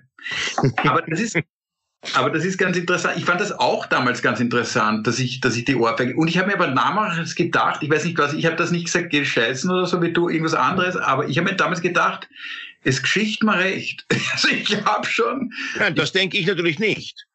[0.77, 1.37] Aber das ist,
[2.13, 3.17] aber das ist ganz interessant.
[3.17, 6.15] Ich fand das auch damals ganz interessant, dass ich, dass ich die Ohrfeige.
[6.15, 8.85] Und ich habe mir aber damals gedacht, ich weiß nicht was, ich habe das nicht
[8.85, 12.29] gesagt, geh scheißen oder so wie du, irgendwas anderes, aber ich habe mir damals gedacht,
[12.83, 14.05] es geschicht mal recht.
[14.33, 15.53] Also ich habe schon.
[15.79, 17.27] Ja, das denke ich natürlich nicht.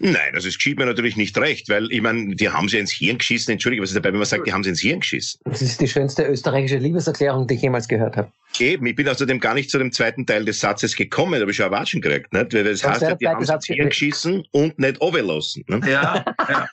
[0.00, 2.90] Nein, also es geschieht mir natürlich nicht recht, weil ich meine, die haben sie ins
[2.90, 3.52] Hirn geschissen.
[3.52, 5.40] Entschuldige, was ist dabei, wenn man sagt, die haben sie ins Hirn geschissen?
[5.44, 8.32] Das ist die schönste österreichische Liebeserklärung, die ich jemals gehört habe.
[8.58, 11.50] Eben, ich bin außerdem gar nicht zu dem zweiten Teil des Satzes gekommen, da habe
[11.52, 12.32] ich schon erwatschen gekriegt.
[12.32, 12.54] Nicht?
[12.54, 15.64] Weil das, das heißt ja, die haben sie ins Hirn geschissen und nicht overlassen.
[15.68, 15.80] Ne?
[15.86, 16.68] Ja, ja.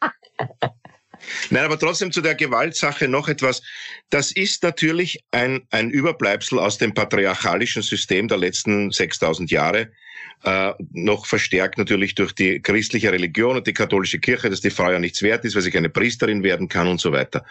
[1.51, 3.61] Nein, aber trotzdem zu der Gewaltsache noch etwas.
[4.09, 9.91] Das ist natürlich ein, ein Überbleibsel aus dem patriarchalischen System der letzten 6000 Jahre
[10.43, 14.91] äh, noch verstärkt natürlich durch die christliche Religion und die katholische Kirche, dass die Frau
[14.91, 17.45] ja nichts wert ist, weil sie keine Priesterin werden kann und so weiter.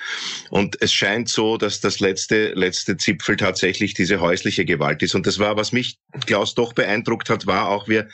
[0.50, 5.14] Und es scheint so, dass das letzte, letzte Zipfel tatsächlich diese häusliche Gewalt ist.
[5.14, 8.08] Und das war, was mich, Klaus, doch beeindruckt hat, war auch, wir,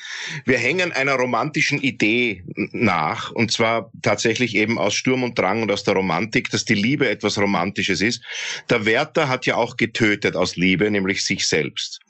[0.44, 3.30] wir hängen einer romantischen Idee nach.
[3.30, 7.08] Und zwar tatsächlich eben aus Sturm und Drang und aus der Romantik, dass die Liebe
[7.08, 8.22] etwas Romantisches ist.
[8.68, 12.00] Der Werther hat ja auch getötet aus Liebe, nämlich sich selbst.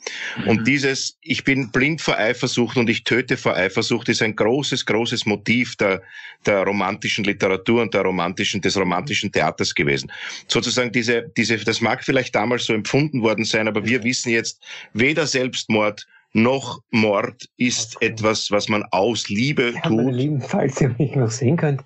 [0.46, 0.64] Und mhm.
[0.64, 4.86] dieses, ich bin blind vor Eifersucht Eifersucht und ich töte vor Eifersucht ist ein großes,
[4.86, 6.02] großes Motiv der,
[6.46, 10.10] der romantischen Literatur und der romantischen, des romantischen Theaters gewesen.
[10.48, 14.64] Sozusagen diese, diese, das mag vielleicht damals so empfunden worden sein, aber wir wissen jetzt,
[14.94, 18.06] weder Selbstmord noch Mord ist okay.
[18.06, 19.96] etwas, was man aus Liebe ja, tut.
[19.96, 21.82] Meine Lieben, falls ihr mich noch sehen könnt.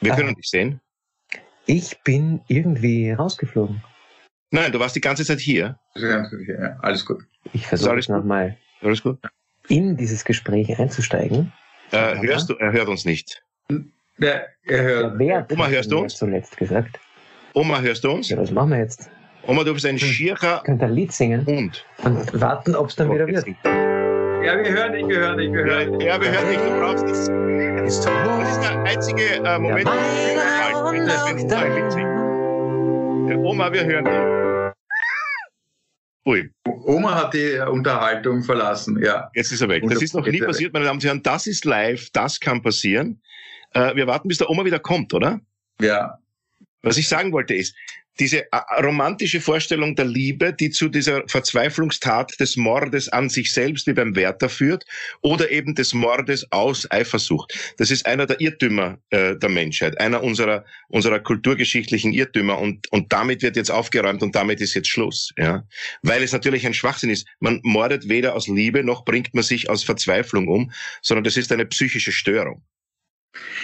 [0.00, 0.80] Wir können äh, dich sehen.
[1.66, 3.82] Ich bin irgendwie rausgeflogen.
[4.52, 5.78] Nein, du warst die ganze Zeit hier.
[5.96, 6.28] Ja,
[6.80, 7.24] alles gut.
[7.52, 9.18] Ich versuche es nochmal alles gut.
[9.68, 11.52] In dieses Gespräch einzusteigen.
[11.92, 12.54] Äh, hörst du?
[12.54, 13.42] Er hört uns nicht.
[14.18, 15.12] Ja, er hört.
[15.12, 16.16] Ja, wer Oma, hörst du uns?
[16.16, 16.98] Zuletzt gesagt.
[17.54, 18.28] Oma, hörst du uns?
[18.28, 19.10] Ja, was machen wir jetzt?
[19.46, 21.84] Oma, du bist ein schierer Könnt ein Lied singen Hund.
[22.02, 23.46] und warten, ob es dann wieder wird.
[23.46, 26.06] Ja, wir hören dich, wir hören dich, wir hören dich.
[26.06, 27.26] Ja, wir hören dich, du brauchst nichts.
[27.28, 31.50] Das ist der einzige äh, Moment, Ja, wenn du Lied singst.
[33.28, 34.45] Ja, Oma, wir hören dich.
[36.26, 39.30] Ui, Oma hat die Unterhaltung verlassen, ja.
[39.34, 39.84] jetzt ist er weg.
[39.88, 41.22] Das ist noch nie passiert, meine Damen und Herren.
[41.22, 43.22] Das ist live, das kann passieren.
[43.72, 45.40] Äh, wir warten, bis der Oma wieder kommt, oder?
[45.80, 46.18] Ja.
[46.82, 47.76] Was ich sagen wollte ist,
[48.18, 53.86] diese äh, romantische Vorstellung der Liebe, die zu dieser Verzweiflungstat des Mordes an sich selbst
[53.86, 54.84] wie beim Wärter führt
[55.22, 57.74] oder eben des Mordes aus Eifersucht.
[57.78, 63.12] Das ist einer der Irrtümer äh, der Menschheit, einer unserer, unserer kulturgeschichtlichen Irrtümer und, und
[63.12, 65.32] damit wird jetzt aufgeräumt und damit ist jetzt Schluss.
[65.36, 65.64] Ja?
[66.02, 67.26] Weil es natürlich ein Schwachsinn ist.
[67.40, 71.52] Man mordet weder aus Liebe noch bringt man sich aus Verzweiflung um, sondern das ist
[71.52, 72.62] eine psychische Störung.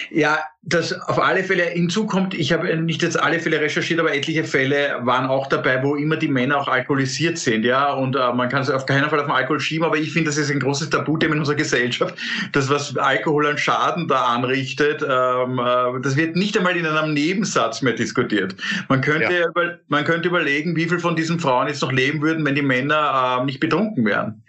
[0.09, 4.45] Ja, das auf alle Fälle hinzukommt, ich habe nicht jetzt alle Fälle recherchiert, aber etliche
[4.45, 8.47] Fälle waren auch dabei, wo immer die Männer auch alkoholisiert sind, ja, und äh, man
[8.47, 10.59] kann es auf keinen Fall auf den Alkohol schieben, aber ich finde, das ist ein
[10.59, 12.15] großes Tabuthema in unserer Gesellschaft,
[12.53, 17.13] das was Alkohol an Schaden da anrichtet, ähm, äh, das wird nicht einmal in einem
[17.13, 18.55] Nebensatz mehr diskutiert.
[18.87, 19.47] Man könnte, ja.
[19.47, 22.61] über, man könnte überlegen, wie viel von diesen Frauen jetzt noch leben würden, wenn die
[22.61, 24.43] Männer äh, nicht betrunken wären.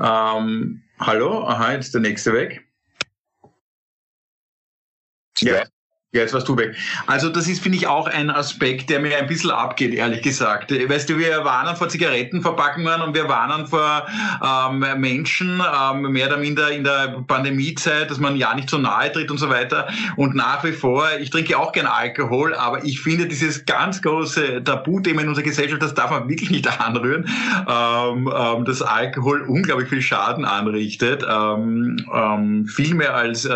[0.00, 2.63] Ähm, hallo, aha, jetzt der nächste weg.
[5.42, 5.64] yeah.
[6.14, 6.20] Ja.
[6.20, 6.76] Jetzt warst du weg.
[7.08, 10.70] Also das ist, finde ich, auch ein Aspekt, der mir ein bisschen abgeht, ehrlich gesagt.
[10.70, 14.06] Weißt du, wir warnen vor Zigarettenverpackungen und wir warnen vor
[14.40, 19.10] ähm, Menschen, ähm, mehr oder minder in der Pandemiezeit, dass man ja nicht so nahe
[19.10, 19.88] tritt und so weiter.
[20.16, 24.62] Und nach wie vor, ich trinke auch gern Alkohol, aber ich finde dieses ganz große
[24.62, 27.28] Tabuthema in unserer Gesellschaft, das darf man wirklich nicht anrühren,
[27.68, 31.24] ähm, ähm, dass Alkohol unglaublich viel Schaden anrichtet.
[31.28, 33.50] Ähm, ähm, viel mehr als äh,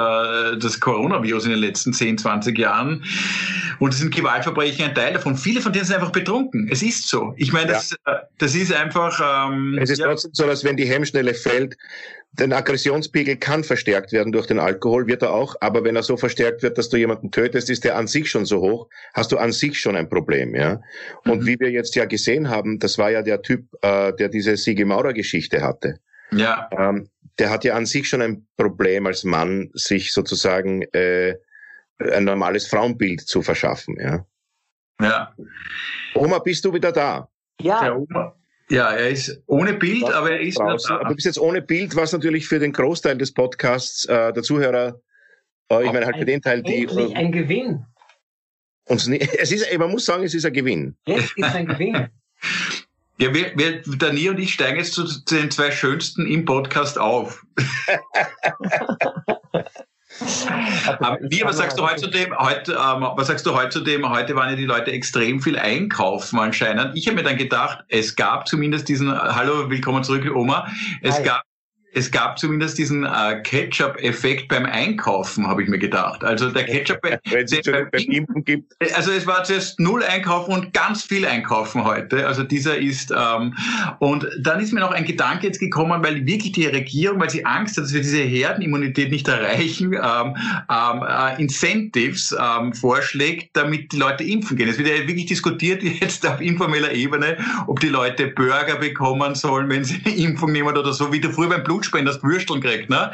[0.59, 3.05] das Coronavirus in den letzten 10, 20 20 Jahren.
[3.79, 5.37] Und es sind Gewaltverbrechen ein Teil davon.
[5.37, 6.69] Viele von denen sind einfach betrunken.
[6.71, 7.35] Es ist so.
[7.37, 8.23] Ich meine, das, ja.
[8.39, 9.21] Das ist einfach.
[9.51, 10.07] Ähm, es ist ja.
[10.07, 11.77] trotzdem so, dass wenn die Hemmschnelle fällt,
[12.33, 16.17] der Aggressionspegel kann verstärkt werden durch den Alkohol, wird er auch, aber wenn er so
[16.17, 19.39] verstärkt wird, dass du jemanden tötest, ist der an sich schon so hoch, hast du
[19.39, 20.81] an sich schon ein Problem, ja.
[21.25, 21.47] Und mhm.
[21.47, 24.85] wie wir jetzt ja gesehen haben, das war ja der Typ, äh, der diese Sigi
[24.85, 25.99] Maurer Geschichte hatte.
[26.31, 26.69] Ja.
[26.71, 27.09] Ähm,
[27.39, 31.37] der hat ja an sich schon ein Problem als Mann, sich sozusagen äh,
[31.99, 33.97] ein normales Frauenbild zu verschaffen.
[34.01, 34.27] Ja.
[35.01, 35.35] ja.
[36.15, 37.29] Oma, bist du wieder da?
[37.61, 37.95] Ja.
[37.95, 38.35] Oma,
[38.71, 40.91] ja, er ist ohne Bild, was aber er ist draußen.
[40.91, 41.09] wieder da.
[41.09, 45.01] Du bist jetzt ohne Bild, was natürlich für den Großteil des Podcasts äh, der Zuhörer,
[45.71, 47.85] äh, ich meine halt für den Teil, die äh, ein Gewinn.
[48.85, 50.97] Uns nie, es ist, man muss sagen, es ist ein Gewinn.
[51.07, 52.09] Es ist ein Gewinn.
[53.21, 57.01] Ja, wir, wir, Dani und ich steigen jetzt zu, zu den zwei schönsten im Podcast
[57.01, 57.45] auf.
[60.87, 63.81] Aber wie, was sagst du heute zu dem, heute, ähm, was sagst du heute zu
[63.81, 66.97] dem, heute waren ja die Leute extrem viel einkaufen anscheinend.
[66.97, 70.67] Ich habe mir dann gedacht, es gab zumindest diesen, hallo, willkommen zurück, Oma,
[71.03, 71.25] es Hi.
[71.25, 71.43] gab
[71.95, 76.23] es gab zumindest diesen äh, Ketchup-Effekt beim Einkaufen, habe ich mir gedacht.
[76.23, 78.75] Also der Ketchup, Wenn es beim Impfen gibt.
[78.95, 82.27] Also es war zuerst null einkaufen und ganz viel einkaufen heute.
[82.27, 83.55] Also dieser ist ähm,
[84.01, 87.45] und dann ist mir noch ein Gedanke jetzt gekommen, weil wirklich die Regierung, weil sie
[87.47, 90.37] Angst hat, dass wir diese Herdenimmunität nicht erreichen, ähm,
[90.71, 94.69] ähm, äh, Incentives ähm, vorschlägt, damit die Leute impfen gehen.
[94.69, 99.71] Es wird ja wirklich diskutiert jetzt auf informeller Ebene, ob die Leute Burger bekommen sollen,
[99.71, 102.61] wenn sie eine Impfung nehmen oder so, wie du früher beim Blut Blutspender das Würsteln
[102.61, 103.13] kriegt, ne?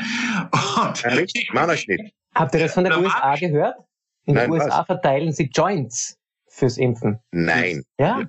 [0.52, 2.00] Und ja, richtig, Mannerschnitt.
[2.34, 3.76] Habt ihr das von der USA gehört?
[4.24, 4.86] In den USA was?
[4.86, 6.16] verteilen sie Joints
[6.48, 7.18] fürs Impfen.
[7.30, 7.82] Nein.
[7.98, 8.22] Ja?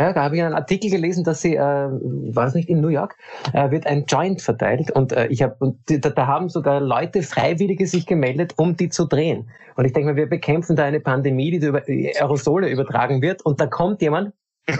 [0.00, 2.88] Ja, da habe ich einen Artikel gelesen, dass sie, äh, war es nicht in New
[2.88, 3.16] York,
[3.52, 7.86] äh, wird ein Joint verteilt und äh, ich habe, da, da haben sogar Leute Freiwillige
[7.86, 9.48] sich gemeldet, um die zu drehen.
[9.76, 13.60] Und ich denke mal, wir bekämpfen da eine Pandemie, die über Aerosole übertragen wird und
[13.60, 14.32] da kommt jemand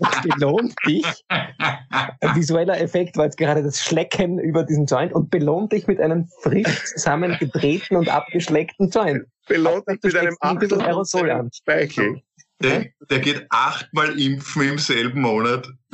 [0.00, 1.06] das belohnt dich.
[1.28, 6.00] Ein visueller Effekt war jetzt gerade das Schlecken über diesen Joint und belohnt dich mit
[6.00, 9.24] einem frisch zusammengedrehten und abgeschleckten Joint.
[9.48, 11.50] Belohnt dich mit einem ein bisschen Aerosol an.
[11.52, 12.22] Speichel.
[12.62, 15.68] Der, der geht achtmal impfen im selben Monat.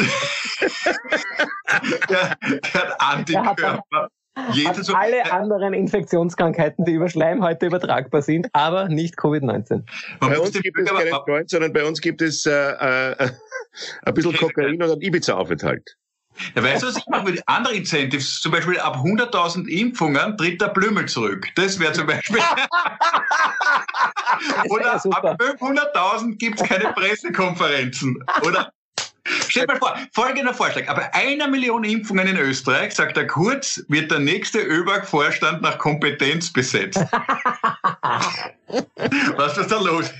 [2.09, 4.09] der, der hat Antikörper.
[4.52, 9.83] Jedes alle anderen Infektionskrankheiten, die über Schleimhäute übertragbar sind, aber nicht Covid-19.
[10.20, 13.28] Bei uns gibt es keine Joint, sondern bei uns gibt es äh, äh,
[14.02, 15.96] ein bisschen Kokain oder einen Ibiza-Aufenthalt.
[16.55, 18.40] Ja, weißt du, was ich mache mit anderen Incentives?
[18.40, 21.46] Zum Beispiel ab 100.000 Impfungen tritt der Blümel zurück.
[21.57, 22.38] Das wäre zum Beispiel.
[24.70, 28.24] Oder ab 500.000 gibt es keine Pressekonferenzen.
[28.46, 28.72] Oder
[29.24, 30.88] Stell dir mal vor, folgender Vorschlag.
[30.88, 36.52] Aber einer Million Impfungen in Österreich, sagt er kurz, wird der nächste ÖBAG-Vorstand nach Kompetenz
[36.52, 36.98] besetzt.
[39.37, 40.11] Was ist da los?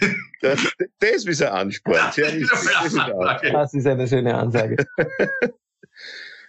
[0.41, 0.61] Das,
[1.01, 1.99] das ist ein Ansporn.
[3.53, 4.77] Das ist eine schöne Ansage.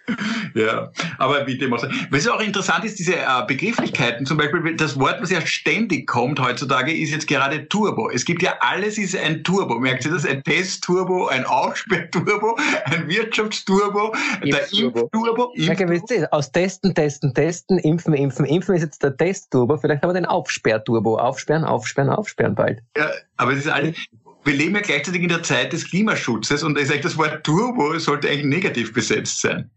[0.54, 1.88] Ja, aber wie dem auch sei.
[2.10, 6.38] Was auch interessant ist, diese äh, Begrifflichkeiten, zum Beispiel das Wort, was ja ständig kommt
[6.38, 8.08] heutzutage, ist jetzt gerade Turbo.
[8.10, 9.80] Es gibt ja alles ist ein Turbo.
[9.80, 10.24] Merkt ihr das?
[10.24, 14.14] Ein Test-Turbo, ein Aufsperr-Turbo, ein Wirtschaftsturbo,
[14.44, 15.52] der Impf-Turbo.
[15.56, 19.76] Impf Impf aus Testen, Testen, Testen, Impfen, Impfen, Impfen ist jetzt der Test-Turbo.
[19.78, 21.18] Vielleicht haben wir den Aufsperr-Turbo.
[21.18, 22.80] Aufsperren, aufsperren, aufsperren bald.
[22.96, 23.96] Ja, aber es ist alles,
[24.44, 27.98] wir leben ja gleichzeitig in der Zeit des Klimaschutzes und ich sage, das Wort Turbo
[27.98, 29.70] sollte eigentlich negativ besetzt sein.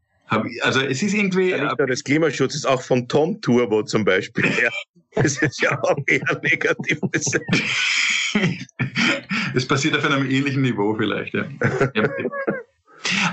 [0.61, 1.51] Also es ist irgendwie.
[1.51, 4.45] Ja, nicht nur des Klimaschutzes, auch von Tom Turbo zum Beispiel.
[4.61, 4.69] Ja,
[5.21, 6.99] das ist ja auch eher negativ.
[9.55, 11.45] Es passiert auf einem ähnlichen Niveau vielleicht, ja.
[11.95, 12.09] ja.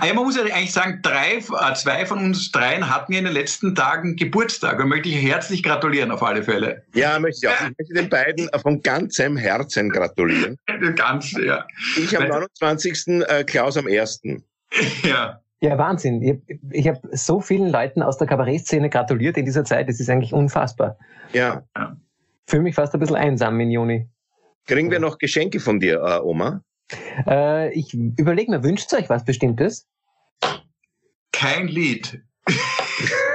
[0.00, 3.24] Ah man muss ja eigentlich sagen, drei, äh, zwei von uns dreien hatten ja in
[3.24, 6.84] den letzten Tagen Geburtstag und möchte ich herzlich gratulieren auf alle Fälle.
[6.94, 7.60] Ja, möchte ich auch.
[7.60, 10.58] Ich möchte den beiden von ganzem Herzen gratulieren.
[10.96, 11.66] Ganz, ja.
[11.96, 13.22] Ich am 29.
[13.28, 14.22] Äh, Klaus am 1.
[15.02, 15.40] Ja.
[15.64, 16.20] Ja, Wahnsinn.
[16.20, 19.88] Ich, ich habe so vielen Leuten aus der Kabarettszene gratuliert in dieser Zeit.
[19.88, 20.98] Das ist eigentlich unfassbar.
[21.32, 21.64] Ja.
[22.46, 24.06] Fühle mich fast ein bisschen einsam im Juni.
[24.66, 26.60] Kriegen wir noch Geschenke von dir, äh, Oma?
[27.26, 29.86] Äh, ich überlege mir, wünscht ihr euch was Bestimmtes?
[31.32, 32.22] Kein Lied.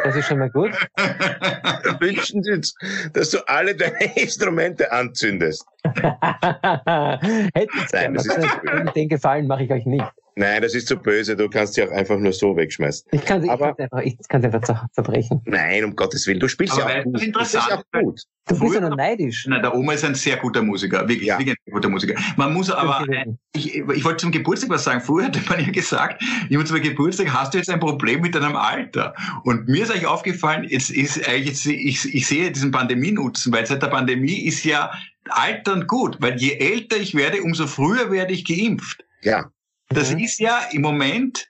[0.04, 0.72] Das ist schon mal gut.
[2.00, 2.76] Wünschen Sie uns,
[3.14, 5.66] dass du alle deine Instrumente anzündest.
[5.84, 10.06] Hätte ich Nein, das ist den Gefallen mache ich euch nicht.
[10.40, 11.36] Nein, das ist zu böse.
[11.36, 13.10] Du kannst sie auch einfach nur so wegschmeißen.
[13.12, 15.42] Ich kann sie aber, einfach, ich kann sie einfach zerbrechen.
[15.44, 16.40] Nein, um Gottes Willen.
[16.40, 17.22] Du spielst aber ja auch gut.
[17.22, 17.66] Interessant.
[17.70, 18.22] Das ist auch gut.
[18.48, 19.46] Du bist ja nur neidisch.
[19.48, 21.02] Nein, der Oma ist ein sehr guter Musiker.
[21.10, 21.38] Wirklich, ja.
[21.38, 22.16] wirklich ein guter Musiker.
[22.38, 23.06] Man muss aber,
[23.54, 25.02] ich, ich wollte zum Geburtstag was sagen.
[25.02, 28.56] Früher hat man ja gesagt, jemand zum Geburtstag hast du jetzt ein Problem mit deinem
[28.56, 29.14] Alter.
[29.44, 33.66] Und mir ist eigentlich aufgefallen, jetzt ist eigentlich, jetzt, ich, ich sehe diesen Pandemie-Nutzen, weil
[33.66, 34.90] seit der Pandemie ist ja
[35.32, 39.04] Altern gut, weil je älter ich werde, umso früher werde ich geimpft.
[39.22, 39.52] Ja.
[39.90, 40.20] Das mhm.
[40.20, 41.50] ist ja im Moment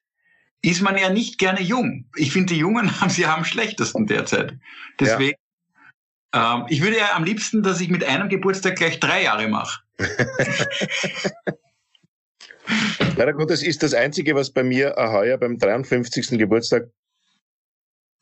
[0.61, 2.09] ist man ja nicht gerne jung.
[2.15, 4.53] Ich finde, die Jungen haben sie am schlechtesten derzeit.
[4.99, 5.37] Deswegen,
[6.33, 6.57] ja.
[6.57, 9.81] ähm, ich würde ja am liebsten, dass ich mit einem Geburtstag gleich drei Jahre mache.
[13.15, 16.37] Leider Gottes ist das Einzige, was bei mir heuer beim 53.
[16.37, 16.89] Geburtstag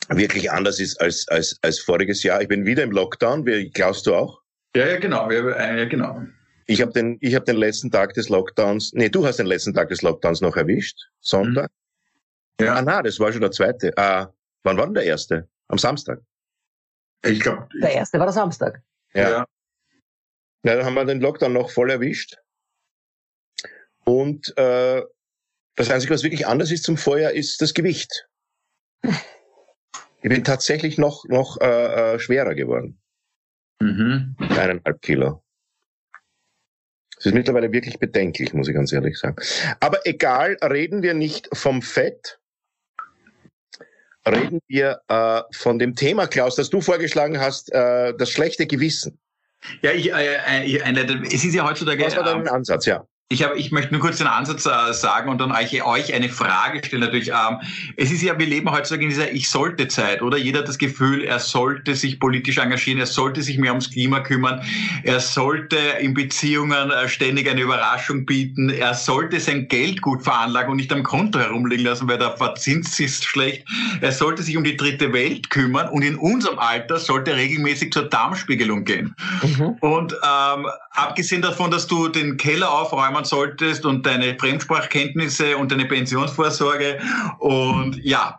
[0.09, 2.41] wirklich anders ist als, als, als voriges Jahr.
[2.41, 3.45] Ich bin wieder im Lockdown.
[3.45, 4.41] Wie glaubst du auch?
[4.75, 5.29] Ja, ja, genau.
[5.29, 6.25] Ja, genau.
[6.69, 9.73] Ich habe den, ich hab den letzten Tag des Lockdowns, nee, du hast den letzten
[9.73, 11.71] Tag des Lockdowns noch erwischt, Sonntag.
[12.59, 12.65] Mhm.
[12.65, 12.75] Ja.
[12.75, 13.93] Ah, na, das war schon der zweite.
[13.97, 15.47] Ah, wann war denn der erste?
[15.69, 16.19] Am Samstag.
[17.23, 17.67] Ich glaube.
[17.81, 18.81] Der erste war der Samstag.
[19.13, 19.29] Ja.
[19.29, 19.47] ja.
[20.63, 22.37] Ja, dann haben wir den Lockdown noch voll erwischt.
[24.03, 25.03] Und äh,
[25.75, 28.27] das Einzige, was wirklich anders ist zum Vorjahr, ist das Gewicht.
[29.03, 32.99] Ich bin tatsächlich noch, noch äh, äh schwerer geworden.
[33.79, 34.35] Mhm.
[34.39, 35.43] Eineinhalb Kilo.
[37.27, 39.35] Es ist mittlerweile wirklich bedenklich, muss ich ganz ehrlich sagen.
[39.81, 42.39] Aber egal, reden wir nicht vom Fett.
[44.25, 49.19] Reden wir äh, von dem Thema, Klaus, das du vorgeschlagen hast, äh, das schlechte Gewissen.
[49.81, 52.05] Ja, ich, äh, äh ich, äh, es ist ja heutzutage.
[52.05, 53.05] Was war dein ähm, Ansatz, ja?
[53.29, 56.29] Ich, habe, ich möchte nur kurz den Ansatz äh, sagen und dann euch, euch eine
[56.29, 57.01] Frage stellen.
[57.01, 57.57] Natürlich, ähm,
[57.97, 60.37] es ist ja, wir leben heutzutage in dieser Ich sollte Zeit, oder?
[60.37, 64.21] Jeder hat das Gefühl, er sollte sich politisch engagieren, er sollte sich mehr ums Klima
[64.21, 64.61] kümmern,
[65.03, 70.71] er sollte in Beziehungen äh, ständig eine Überraschung bieten, er sollte sein Geld gut veranlagen
[70.71, 73.67] und nicht am Konto herumliegen lassen, weil der Verzins ist schlecht.
[73.99, 77.91] Er sollte sich um die dritte Welt kümmern und in unserem Alter sollte er regelmäßig
[77.91, 79.13] zur Darmspiegelung gehen.
[79.43, 79.75] Mhm.
[79.81, 85.71] Und ähm, abgesehen davon, dass du den Keller aufräumen kommen solltest und deine Fremdsprachkenntnisse und
[85.71, 86.99] deine Pensionsvorsorge.
[87.39, 88.37] Und ja,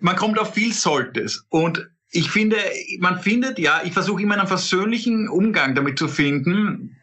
[0.00, 1.46] man kommt auf viel Solltes.
[1.48, 2.56] Und ich finde,
[3.00, 6.96] man findet, ja, ich versuche immer einen versöhnlichen Umgang damit zu finden,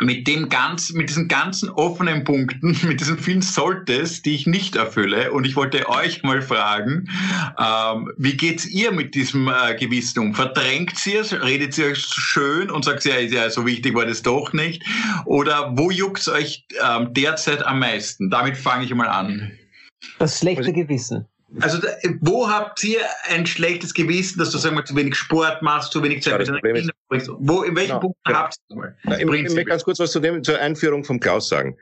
[0.00, 4.76] mit dem ganz, mit diesen ganzen offenen Punkten, mit diesen vielen Solltes, die ich nicht
[4.76, 5.32] erfülle.
[5.32, 7.08] Und ich wollte euch mal fragen,
[7.58, 10.34] ähm, wie geht's ihr mit diesem äh, Gewissen um?
[10.34, 11.32] Verdrängt ihr es?
[11.32, 14.82] Redet ihr euch schön und sagt, ja, ja, so wichtig war das doch nicht?
[15.24, 18.30] Oder wo juckt's euch ähm, derzeit am meisten?
[18.30, 19.50] Damit fange ich mal an.
[20.18, 21.26] Das schlechte Gewissen.
[21.60, 21.78] Also
[22.20, 26.02] wo habt ihr ein schlechtes Gewissen, dass du sagen wir, zu wenig Sport machst, zu
[26.02, 27.30] wenig Zeit Ja, mit deinen Kindern verbringst?
[27.38, 28.38] Wo, in welchen Genau, Punkten genau.
[28.38, 28.96] habt ihr das mal?
[29.04, 31.76] Na, Ich, ich möchte ganz kurz was zu dem, zur Einführung vom Klaus sagen.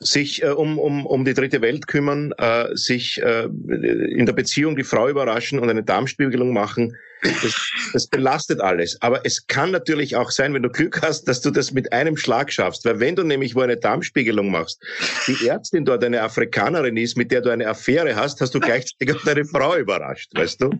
[0.00, 4.76] Sich äh, um, um, um die dritte Welt kümmern, äh, sich äh, in der Beziehung
[4.76, 8.96] die Frau überraschen und eine Darmspiegelung machen, das, das belastet alles.
[9.00, 12.16] Aber es kann natürlich auch sein, wenn du Glück hast, dass du das mit einem
[12.16, 12.84] Schlag schaffst.
[12.84, 14.80] Weil wenn du nämlich wo eine Darmspiegelung machst,
[15.26, 19.14] die Ärztin dort eine Afrikanerin ist, mit der du eine Affäre hast, hast du gleichzeitig
[19.14, 20.70] auch deine Frau überrascht, weißt du?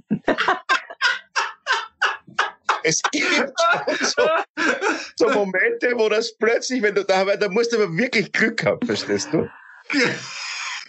[2.84, 3.26] Es gibt
[4.00, 4.28] so,
[5.16, 8.84] so Momente, wo das plötzlich, wenn du da, da musst du aber wirklich Glück haben,
[8.86, 9.48] verstehst du?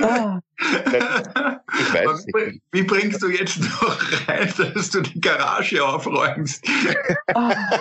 [0.01, 2.61] Ah, Ich weiß nicht.
[2.71, 3.99] wie, bringst du jetzt noch
[4.29, 6.63] rein, dass du die Garage aufräumst?
[7.35, 7.79] ah,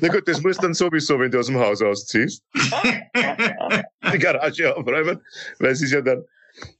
[0.00, 5.20] Na gut, das musst dann sowieso, wenn du aus dem Haus ausziehst, die Garage aufräumen,
[5.58, 6.24] weil es ist ja dann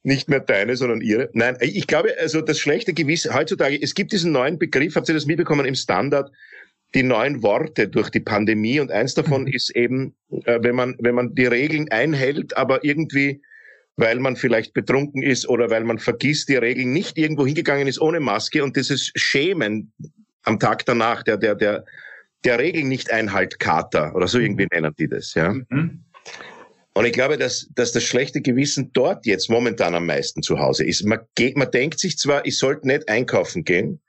[0.03, 1.31] nicht mehr deine, sondern ihre.
[1.33, 5.14] Nein, ich glaube, also das schlechte Gewissen, heutzutage, es gibt diesen neuen Begriff, habt ihr
[5.14, 6.31] das mitbekommen im Standard,
[6.95, 10.14] die neuen Worte durch die Pandemie und eins davon ist eben,
[10.45, 13.43] äh, wenn man, wenn man die Regeln einhält, aber irgendwie,
[13.97, 18.01] weil man vielleicht betrunken ist oder weil man vergisst, die Regeln nicht irgendwo hingegangen ist
[18.01, 19.93] ohne Maske und dieses Schämen
[20.45, 21.85] am Tag danach, der, der, der,
[22.45, 25.53] der Regeln nicht einhalt Kater oder so irgendwie nennen die das, ja.
[25.69, 26.05] Mhm.
[26.98, 30.84] Und ich glaube, dass, dass das schlechte Gewissen dort jetzt momentan am meisten zu Hause
[30.84, 31.04] ist.
[31.04, 34.00] Man, geht, man denkt sich zwar, ich sollte nicht einkaufen gehen,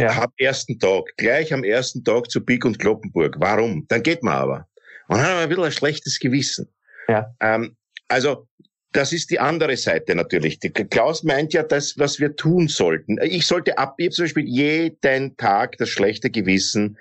[0.00, 0.20] ja.
[0.20, 3.36] am ersten Tag, gleich am ersten Tag zu Pik und Kloppenburg.
[3.38, 3.86] Warum?
[3.86, 4.68] Dann geht man aber.
[5.06, 6.66] Und dann hat man ein bisschen ein schlechtes Gewissen.
[7.06, 7.32] Ja.
[7.38, 7.76] Ähm,
[8.08, 8.48] also,
[8.90, 10.58] das ist die andere Seite natürlich.
[10.90, 13.16] Klaus meint ja das, was wir tun sollten.
[13.22, 16.98] Ich sollte ab, ich zum Beispiel jeden Tag das schlechte Gewissen,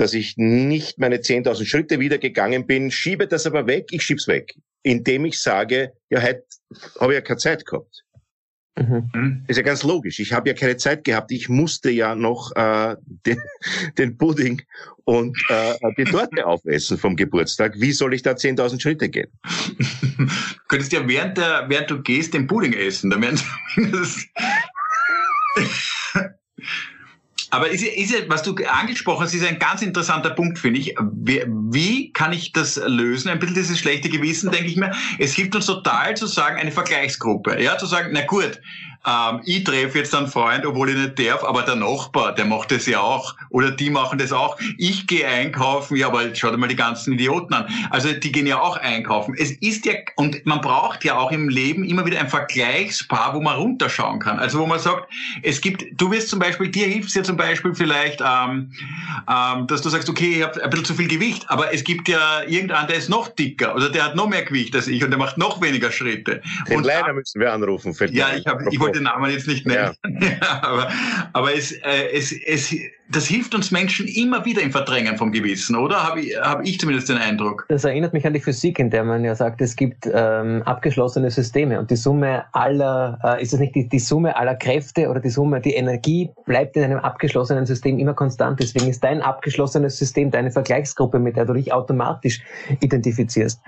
[0.00, 4.26] dass ich nicht meine 10.000 Schritte wieder gegangen bin, schiebe das aber weg, ich schieb's
[4.26, 6.44] weg, indem ich sage, ja, heute
[6.98, 8.04] habe ich ja keine Zeit gehabt.
[8.78, 9.10] Mhm.
[9.14, 9.44] Mhm.
[9.46, 10.20] Ist ja ganz logisch.
[10.20, 11.32] Ich habe ja keine Zeit gehabt.
[11.32, 13.42] Ich musste ja noch äh, den,
[13.98, 14.62] den Pudding
[15.04, 17.74] und äh, die Torte aufessen vom Geburtstag.
[17.76, 19.28] Wie soll ich da 10.000 Schritte gehen?
[19.76, 20.26] Du
[20.68, 23.10] könntest ja während, der, während du gehst den Pudding essen.
[23.10, 23.38] Dann wären
[23.74, 24.28] zumindest
[27.50, 30.94] Aber ist, ist was du angesprochen hast, ist ein ganz interessanter Punkt, finde ich.
[31.12, 33.28] Wie, wie kann ich das lösen?
[33.28, 34.92] Ein bisschen dieses schlechte Gewissen, denke ich mir.
[35.18, 37.60] Es hilft uns total zu sagen, eine Vergleichsgruppe.
[37.60, 38.60] Ja, zu sagen, na gut,
[39.06, 42.70] ähm, ich treffe jetzt einen Freund, obwohl ich nicht darf, aber der Nachbar, der macht
[42.70, 43.34] das ja auch.
[43.48, 44.58] Oder die machen das auch.
[44.76, 47.66] Ich gehe einkaufen, ja, aber schau dir mal die ganzen Idioten an.
[47.90, 49.34] Also die gehen ja auch einkaufen.
[49.38, 53.40] Es ist ja, und man braucht ja auch im Leben immer wieder ein Vergleichspaar, wo
[53.40, 54.38] man runterschauen kann.
[54.38, 55.08] Also wo man sagt,
[55.42, 58.72] es gibt, du wirst zum Beispiel, dir hilft ja zum Beispiel vielleicht, ähm,
[59.30, 62.06] ähm, dass du sagst, okay, ich habe ein bisschen zu viel Gewicht, aber es gibt
[62.08, 65.10] ja irgendeinen, der ist noch dicker oder der hat noch mehr Gewicht als ich und
[65.10, 66.42] der macht noch weniger Schritte.
[66.68, 67.94] Den Und Leiner müssen wir anrufen.
[67.94, 69.94] fällt ja, ich, hab, ich wollte den Namen jetzt nicht nennen.
[70.20, 70.60] Ja.
[70.62, 70.88] aber
[71.32, 72.74] aber es, äh, es, es,
[73.10, 76.04] das hilft uns Menschen immer wieder im Verdrängen vom Gewissen, oder?
[76.04, 77.66] Habe ich, hab ich zumindest den Eindruck.
[77.68, 81.30] Das erinnert mich an die Physik, in der man ja sagt, es gibt ähm, abgeschlossene
[81.30, 85.20] Systeme und die Summe aller, äh, ist es nicht die, die Summe aller Kräfte oder
[85.20, 88.60] die Summe, die Energie bleibt in einem abgeschlossenen System immer konstant.
[88.60, 92.40] Deswegen ist dein abgeschlossenes System deine Vergleichsgruppe, mit der du dich automatisch
[92.80, 93.60] identifizierst.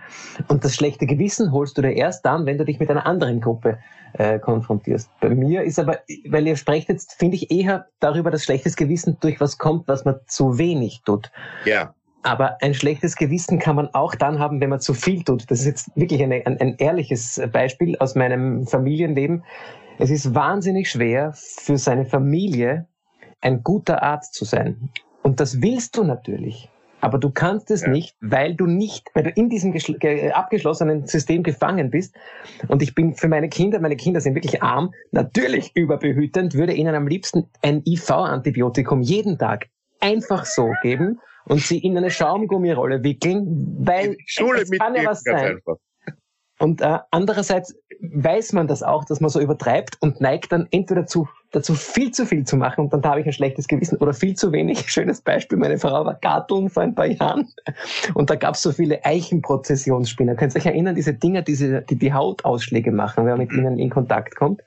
[0.48, 3.40] Und das schlechte Gewissen holst du dir erst dann, wenn du dich mit einer anderen
[3.40, 3.78] Gruppe
[4.14, 5.10] äh, konfrontierst.
[5.20, 5.98] Bei mir ist aber,
[6.28, 10.04] weil ihr sprecht jetzt, finde ich eher darüber, dass schlechtes Gewissen durch was kommt, was
[10.04, 11.30] man zu wenig tut.
[11.64, 15.50] Ja, Aber ein schlechtes Gewissen kann man auch dann haben, wenn man zu viel tut.
[15.50, 19.44] Das ist jetzt wirklich eine, ein, ein ehrliches Beispiel aus meinem Familienleben.
[19.98, 22.86] Es ist wahnsinnig schwer für seine Familie
[23.40, 24.90] ein guter Arzt zu sein.
[25.22, 26.68] Und das willst du natürlich.
[27.02, 27.88] Aber du kannst es Ja.
[27.88, 32.14] nicht, weil du nicht, weil du in diesem geschl- ge- abgeschlossenen System gefangen bist.
[32.68, 36.94] Und ich bin für meine Kinder, meine Kinder sind wirklich arm, natürlich überbehütend, würde ihnen
[36.94, 39.66] am liebsten ein IV-Antibiotikum jeden Tag
[40.00, 45.22] einfach so geben und sie in eine Schaumgummirolle wickeln, weil Schule es kann ja was
[45.22, 45.56] sein.
[45.56, 45.76] einfach.
[46.60, 51.06] Und äh, andererseits weiß man das auch, dass man so übertreibt und neigt dann entweder
[51.06, 54.12] zu, dazu viel zu viel zu machen und dann habe ich ein schlechtes Gewissen oder
[54.12, 54.78] viel zu wenig.
[54.90, 57.48] Schönes Beispiel, meine Frau war Garteln vor ein paar Jahren
[58.14, 60.34] und da gab es so viele Eichenprozessionsspinner.
[60.34, 63.78] Könnt ihr euch erinnern, diese Dinger, diese, die die Hautausschläge machen, wenn man mit ihnen
[63.78, 64.62] in Kontakt kommt?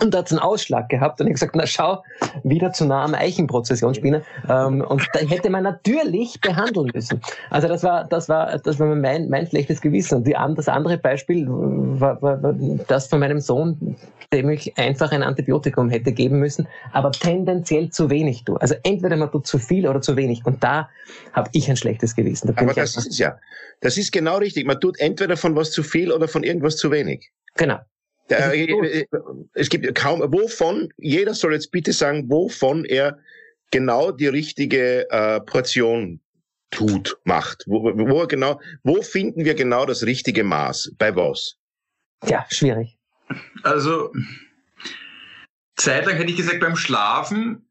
[0.00, 2.02] Und da hat einen Ausschlag gehabt und ich gesagt, na schau,
[2.44, 4.22] wieder zu nah am Eichenprozessionsspinner.
[4.48, 7.20] Ähm, und da hätte man natürlich behandeln müssen.
[7.50, 10.18] Also das war, das war, das war mein, mein schlechtes Gewissen.
[10.18, 12.54] Und die, an- das andere Beispiel war, war, war
[12.86, 13.96] das von meinem Sohn,
[14.32, 18.60] dem ich einfach ein Antibiotikum hätte geben müssen, aber tendenziell zu wenig tue.
[18.60, 20.46] Also entweder man tut zu viel oder zu wenig.
[20.46, 20.88] Und da
[21.32, 22.54] habe ich ein schlechtes Gewissen.
[22.54, 23.36] Da Aber das ist ja.
[23.80, 24.66] Das ist genau richtig.
[24.66, 27.30] Man tut entweder von was zu viel oder von irgendwas zu wenig.
[27.56, 27.78] Genau.
[28.28, 29.06] Äh,
[29.54, 33.18] es gibt kaum, wovon, jeder soll jetzt bitte sagen, wovon er
[33.70, 36.20] genau die richtige äh, Portion
[36.70, 37.64] tut, macht.
[37.66, 40.94] Wo, wo genau, wo finden wir genau das richtige Maß?
[40.98, 41.56] Bei was?
[42.26, 42.98] Ja, schwierig.
[43.62, 44.12] Also,
[45.76, 47.68] zeitlang hätte ich gesagt, beim Schlafen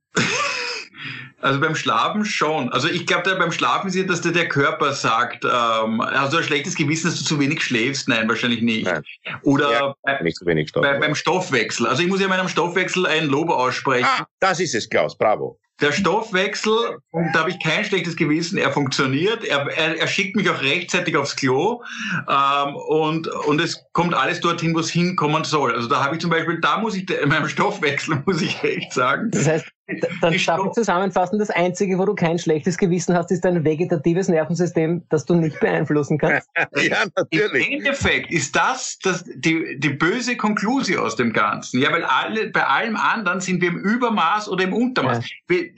[1.42, 2.72] also beim Schlafen schon.
[2.72, 6.38] Also ich glaube, beim Schlafen ist ja, dass dir der Körper sagt, ähm, hast du
[6.38, 8.08] ein schlechtes Gewissen, dass du zu wenig schläfst?
[8.08, 8.86] Nein, wahrscheinlich nicht.
[8.86, 9.04] Nein.
[9.44, 11.86] Oder ja, bei, nicht zu wenig Stoff, bei, beim Stoffwechsel.
[11.88, 14.08] Also ich muss ja meinem Stoffwechsel ein Lob aussprechen.
[14.08, 15.18] Ah, das ist es, Klaus.
[15.18, 15.60] Bravo.
[15.80, 20.50] Der Stoffwechsel, da habe ich kein schlechtes Gewissen, er funktioniert, er, er, er schickt mich
[20.50, 21.84] auch rechtzeitig aufs Klo
[22.28, 25.76] ähm, und, und es kommt alles dorthin, wo es hinkommen soll.
[25.76, 28.92] Also da habe ich zum Beispiel, da muss ich, in meinem Stoffwechsel muss ich echt
[28.92, 29.30] sagen.
[29.30, 33.46] Das heißt, dann darf ich zusammenfassen, das Einzige, wo du kein schlechtes Gewissen hast, ist
[33.46, 36.50] dein vegetatives Nervensystem, das du nicht beeinflussen kannst.
[36.76, 37.68] ja, natürlich.
[37.68, 41.80] Im Endeffekt ist das, das die, die böse Konklusion aus dem Ganzen.
[41.80, 45.20] Ja, weil alle, bei allem anderen sind wir im Übermaß oder im Untermaß.
[45.20, 45.36] Ja.
[45.48, 45.70] Wir,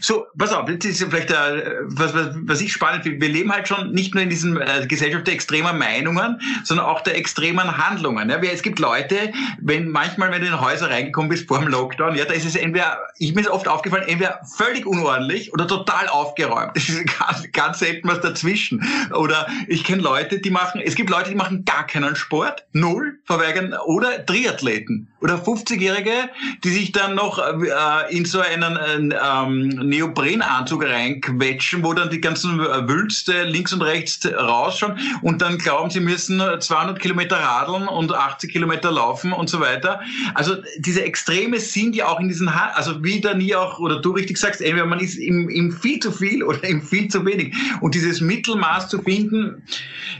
[0.00, 3.20] so, pass auf, das ist vielleicht äh, was, was, was ich spannend finde.
[3.20, 7.00] Wir leben halt schon nicht nur in diesem äh, Gesellschaft der extremen Meinungen, sondern auch
[7.02, 8.28] der extremen Handlungen.
[8.28, 12.16] Ja, es gibt Leute, wenn manchmal, wenn du in Häuser reingekommen bist vor dem Lockdown,
[12.16, 16.76] ja, da ist es entweder, ich bin oft aufgefallen, entweder völlig unordentlich oder total aufgeräumt.
[16.76, 18.84] Das ist ganz, ganz selten was dazwischen.
[19.14, 23.18] Oder ich kenne Leute, die machen, es gibt Leute, die machen gar keinen Sport, null,
[23.24, 25.08] verweigern, oder Triathleten.
[25.20, 26.30] Oder 50-Jährige,
[26.64, 32.20] die sich dann noch äh, in so einen äh, ähm, Neoprenanzug reinquetschen, wo dann die
[32.20, 38.12] ganzen Wülste links und rechts rausschauen und dann glauben, sie müssen 200 Kilometer radeln und
[38.12, 40.00] 80 Kilometer laufen und so weiter.
[40.34, 44.00] Also diese Extreme sind ja auch in diesen, ha also wie der nie auch, oder
[44.00, 47.24] du richtig sagst, entweder man ist im, im viel zu viel oder im viel zu
[47.24, 47.54] wenig.
[47.80, 49.62] Und dieses Mittelmaß zu finden,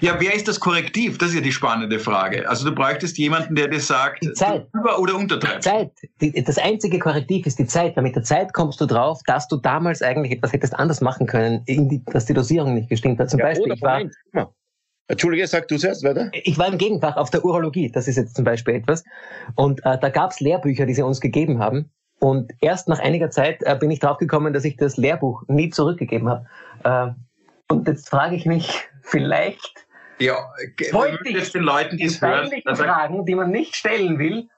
[0.00, 1.18] ja, wer ist das Korrektiv?
[1.18, 2.48] Das ist ja die spannende Frage.
[2.48, 4.66] Also du bräuchtest jemanden, der dir sagt, die Zeit.
[4.74, 5.66] über- oder untertreibst.
[5.66, 5.92] Die Zeit.
[6.20, 7.96] Die, das einzige Korrektiv ist die Zeit.
[7.96, 11.26] Weil mit der Zeit kommst du drauf, dass du damals eigentlich etwas hättest anders machen
[11.26, 13.30] können, die, dass die Dosierung nicht gestimmt hat.
[13.30, 14.02] Zum ja, Beispiel, ich war,
[15.08, 16.30] Entschuldige, sag du zuerst weiter.
[16.32, 19.04] Ich war im Gegenfach auf der Urologie, das ist jetzt zum Beispiel etwas.
[19.56, 21.90] Und äh, da gab es Lehrbücher, die sie uns gegeben haben.
[22.22, 26.28] Und erst nach einiger Zeit äh, bin ich draufgekommen, dass ich das Lehrbuch nie zurückgegeben
[26.28, 26.46] habe.
[26.84, 29.88] Äh, und jetzt frage ich mich, vielleicht
[30.20, 30.36] ja,
[30.92, 34.48] wollte ich den Leuten, die es hören, Fragen, die man nicht stellen will,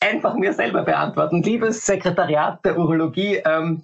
[0.00, 1.42] einfach mir selber beantworten.
[1.42, 3.82] Liebes Sekretariat der Urologie, ähm,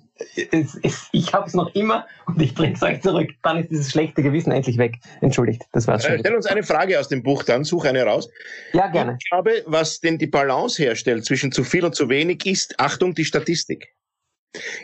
[0.51, 3.31] es, es, ich habe es noch immer und ich bringe es euch zurück.
[3.43, 4.97] Dann ist dieses schlechte Gewissen endlich weg.
[5.21, 6.17] Entschuldigt, das war's schon.
[6.17, 8.29] Äh, stell uns eine Frage aus dem Buch dann, such eine raus.
[8.73, 9.17] Ja, gerne.
[9.21, 13.15] Ich glaube, was denn die Balance herstellt zwischen zu viel und zu wenig ist, Achtung,
[13.15, 13.89] die Statistik.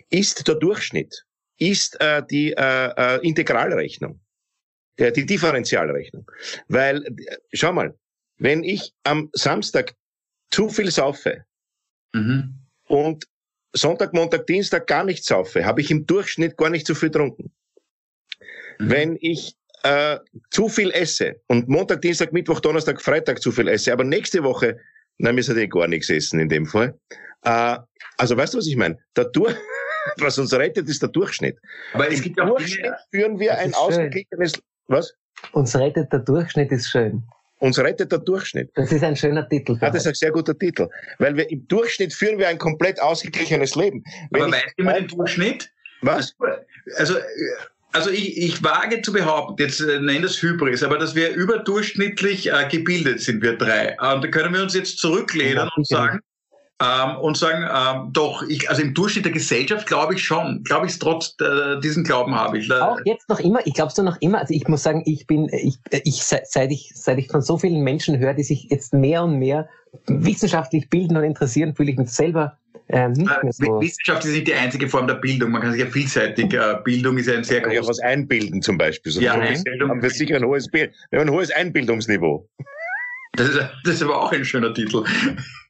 [0.09, 1.27] Ist der Durchschnitt,
[1.59, 4.19] ist äh, die äh, äh, Integralrechnung,
[4.97, 6.25] äh, die Differentialrechnung.
[6.69, 7.95] Weil, äh, schau mal,
[8.39, 9.95] wenn ich am Samstag
[10.51, 11.45] zu viel saufe
[12.13, 12.55] mhm.
[12.87, 13.25] und
[13.75, 17.53] Sonntag, Montag, Dienstag gar nicht saufe, habe ich im Durchschnitt gar nicht so viel getrunken.
[18.79, 18.91] Mhm.
[18.91, 20.19] Wenn ich äh,
[20.51, 24.79] zu viel esse und Montag, Dienstag, Mittwoch, Donnerstag, Freitag zu viel esse, aber nächste Woche,
[25.19, 26.99] na, wir sollten gar nichts essen in dem Fall.
[27.43, 27.77] Äh,
[28.17, 28.99] also weißt du, was ich meine?
[29.33, 29.55] Dur
[30.17, 31.59] was uns rettet, ist der Durchschnitt.
[31.93, 34.55] Aber es gibt auch Durchschnitt führen wir ein ausgeglichenes,
[34.87, 35.13] was?
[35.53, 37.23] Uns rettet der Durchschnitt ist schön.
[37.59, 38.71] Uns rettet der Durchschnitt.
[38.75, 39.77] Das ist ein schöner Titel.
[39.81, 40.89] Ja, das ist ein sehr guter Titel.
[41.19, 44.05] Weil wir im Durchschnitt führen wir ein komplett ausgeglichenes Leben.
[44.31, 45.71] Wenn Aber weißt du mal den Durchschnitt?
[46.03, 46.37] Was?
[46.97, 47.15] Also,
[47.93, 52.53] also ich, ich wage zu behaupten, jetzt äh, nenn das Hybris, aber dass wir überdurchschnittlich
[52.53, 53.97] äh, gebildet sind, wir drei.
[54.01, 56.21] Und da können wir uns jetzt zurücklehnen ja, und sagen,
[56.81, 60.87] ähm, und sagen, ähm, doch, ich, also im Durchschnitt der Gesellschaft glaube ich schon, glaube
[60.87, 62.73] ich trotz äh, diesen Glauben habe ich.
[62.73, 65.49] Auch jetzt noch immer, ich glaube es noch immer, also ich muss sagen, ich bin,
[65.51, 69.25] ich, ich, seit ich, seit ich von so vielen Menschen höre, die sich jetzt mehr
[69.25, 69.69] und mehr
[70.07, 72.59] wissenschaftlich bilden und interessieren, fühle ich mich selber
[72.91, 73.81] ähm, nicht mehr so.
[73.81, 75.51] Wissenschaft ist nicht die einzige Form der Bildung.
[75.51, 77.77] Man kann sich ja vielseitig, äh, Bildung ist ja ein sehr großes...
[77.77, 79.13] Ja, was einbilden zum Beispiel.
[79.13, 82.49] So ja, haben wir sicher ein hohes, wir haben ein hohes Einbildungsniveau.
[83.35, 85.05] Das ist, das ist aber auch ein schöner Titel.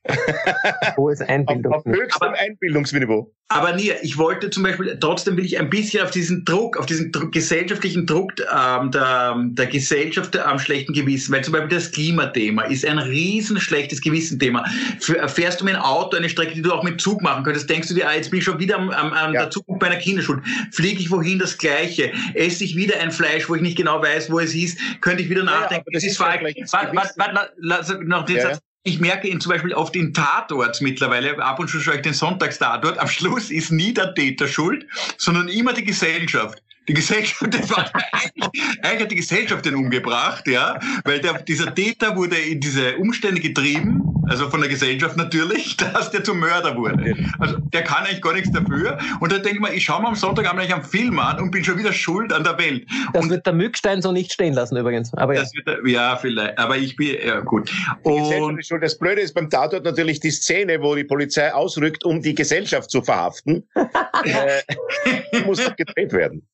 [0.97, 1.77] Hohes Einbildungsniveau.
[1.77, 3.35] Auf, auf höchstem aber, Einbildungsniveau.
[3.51, 6.87] Aber Nia, ich wollte zum Beispiel, trotzdem will ich ein bisschen auf diesen Druck, auf
[6.87, 11.91] diesen Druck, gesellschaftlichen Druck ähm, der, der Gesellschaft am schlechten Gewissen, weil zum Beispiel das
[11.91, 14.65] Klimathema ist ein riesen schlechtes Gewissenthema.
[14.99, 17.89] Fährst du mit dem Auto eine Strecke, die du auch mit Zug machen könntest, denkst
[17.89, 19.43] du dir, ah, jetzt bin ich schon wieder am, am, am ja.
[19.43, 20.43] der Zukunft meiner Kinderschule.
[20.73, 22.13] Fliege ich wohin das Gleiche?
[22.35, 24.79] Esse ich wieder ein Fleisch, wo ich nicht genau weiß, wo es ist?
[25.01, 26.43] Könnte ich wieder nachdenken, ja, das ist falsch.
[26.71, 30.81] Warte, warte, warte, noch den ja, Satz ich merke ihn zum Beispiel oft in Tatorts
[30.81, 34.87] mittlerweile, ab und zu schaue ich den Sonntagstatort, am Schluss ist nie der Täter schuld,
[35.19, 36.63] sondern immer die Gesellschaft.
[36.89, 41.75] Die Gesellschaft, das war eigentlich, eigentlich hat die Gesellschaft den umgebracht, ja, weil der, dieser
[41.75, 46.77] Täter wurde in diese Umstände getrieben, also von der Gesellschaft natürlich, dass der zum Mörder
[46.77, 47.17] wurde.
[47.39, 48.99] Also der kann eigentlich gar nichts dafür.
[49.21, 51.65] Und da denkt man, ich schaue mir am Sonntag eigentlich einen Film an und bin
[51.65, 52.87] schon wieder schuld an der Welt.
[53.13, 55.13] Das und wird der Mückstein so nicht stehen lassen übrigens.
[55.15, 55.43] Aber ja.
[55.43, 56.59] wird, ja, vielleicht.
[56.59, 57.71] Aber ich bin, ja, gut.
[57.71, 58.83] Die Gesellschaft Und ist schuld.
[58.83, 62.91] Das Blöde ist beim Tatort natürlich die Szene, wo die Polizei ausrückt, um die Gesellschaft
[62.91, 63.67] zu verhaften.
[64.25, 64.63] äh,
[65.35, 66.47] die muss doch gedreht werden.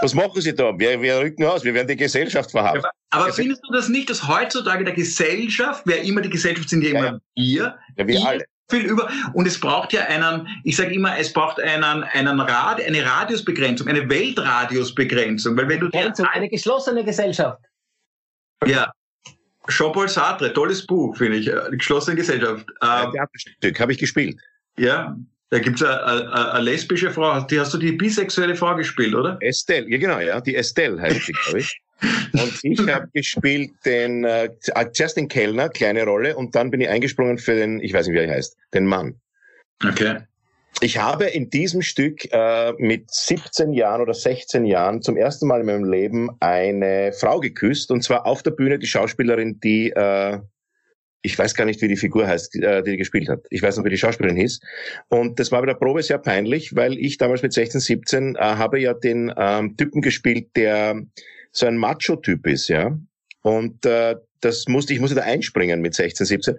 [0.00, 0.78] Was machen sie da?
[0.78, 2.84] Wir, wir rücken aus, wir werden die Gesellschaft verhaften.
[3.10, 6.90] Aber findest du das nicht, dass heutzutage der Gesellschaft, wer immer die Gesellschaft sind, ja
[6.90, 8.44] immer Ja, wir, Ja, wir alle.
[8.70, 12.80] viel über und es braucht ja einen, ich sage immer, es braucht einen, einen Rad,
[12.80, 17.60] eine Radiusbegrenzung, eine Weltradiusbegrenzung, weil wenn du Also eine geschlossene Gesellschaft.
[18.66, 18.92] ja
[19.68, 22.64] Jean-Paul Sartre, tolles Buch, finde ich, äh, die geschlossene Gesellschaft.
[22.80, 24.40] Ein Ähm, Theaterstück habe ich gespielt.
[24.78, 25.14] ja,
[25.50, 29.38] da gibt's eine, eine, eine lesbische Frau, die hast du die bisexuelle Frau gespielt, oder?
[29.40, 31.80] Estelle, ja genau, ja, die Estelle heißt sie, glaube ich.
[32.32, 34.50] Und ich habe gespielt den äh,
[34.92, 38.16] zuerst den Kellner, kleine Rolle, und dann bin ich eingesprungen für den, ich weiß nicht,
[38.16, 39.14] wie er heißt, den Mann.
[39.84, 40.18] Okay.
[40.80, 45.60] Ich habe in diesem Stück äh, mit 17 Jahren oder 16 Jahren zum ersten Mal
[45.60, 50.38] in meinem Leben eine Frau geküsst, und zwar auf der Bühne die Schauspielerin, die äh,
[51.22, 53.40] ich weiß gar nicht, wie die Figur heißt, äh, die, die gespielt hat.
[53.50, 54.60] Ich weiß noch, wie die Schauspielerin hieß.
[55.08, 58.38] Und das war bei der Probe sehr peinlich, weil ich damals mit 16, 17 äh,
[58.38, 61.02] habe ja den ähm, Typen gespielt, der
[61.52, 62.96] so ein Macho-Typ ist, ja.
[63.42, 66.56] Und äh, das musste ich musste da einspringen mit 16, 17.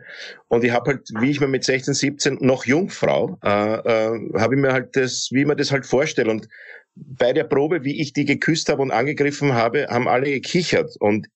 [0.47, 4.55] Und ich habe halt, wie ich mir mit 16, 17 noch Jungfrau, äh, äh, habe
[4.55, 6.30] ich mir halt das, wie ich mir das halt vorstelle.
[6.30, 6.49] Und
[6.95, 10.95] bei der Probe, wie ich die geküsst habe und angegriffen habe, haben alle gekichert.
[10.99, 11.28] Und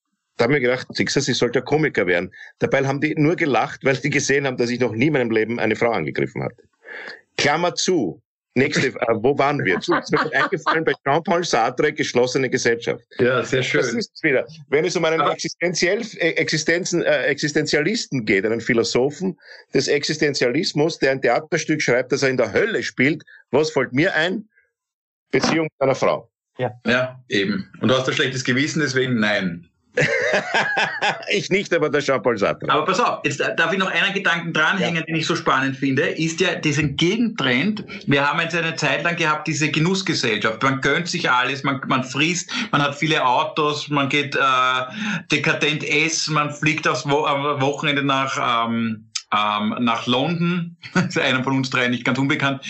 [0.44, 2.34] da habe ich mir gedacht, Sixers, ich sollte ein Komiker werden.
[2.60, 5.32] Dabei haben die nur gelacht, weil sie gesehen haben, dass ich noch nie in meinem
[5.32, 6.64] Leben eine Frau angegriffen hatte.
[7.38, 8.22] Klammer zu.
[8.56, 9.80] Nächste, äh, wo waren wir?
[9.80, 13.06] Zu, ist mir eingefallen bei Jean-Paul Sartre, geschlossene Gesellschaft.
[13.20, 13.82] Ja, sehr schön.
[13.82, 14.46] Das ist wieder.
[14.68, 19.40] Wenn es um einen existenziell, äh, Existenzen, äh, Existenzialisten geht, einen Philosophen
[19.74, 24.14] des Existenzialismus, der ein Theaterstück schreibt, das er in der Hölle spielt, was fällt mir
[24.14, 24.50] ein?
[25.32, 26.30] Beziehung mit einer Frau.
[26.58, 27.72] Ja, eben.
[27.80, 29.70] Und du hast ein schlechtes Gewissen, deswegen nein.
[31.30, 32.70] ich nicht, aber der Jean-Paul Sartre.
[32.70, 36.04] Aber pass auf, jetzt darf ich noch einen Gedanken dranhängen, den ich so spannend finde,
[36.04, 37.86] ist ja diesen Gegentrend.
[38.08, 40.64] Wir haben jetzt eine Zeit lang gehabt, diese Genussgesellschaft.
[40.64, 44.40] Man gönnt sich alles, man, man frisst, man hat viele Autos, man geht äh,
[45.32, 50.78] dekadent essen, man fliegt aufs Wo am Wochenende nach, ähm, ähm, nach London.
[50.94, 52.64] Das ist einer von uns drei nicht ganz unbekannt.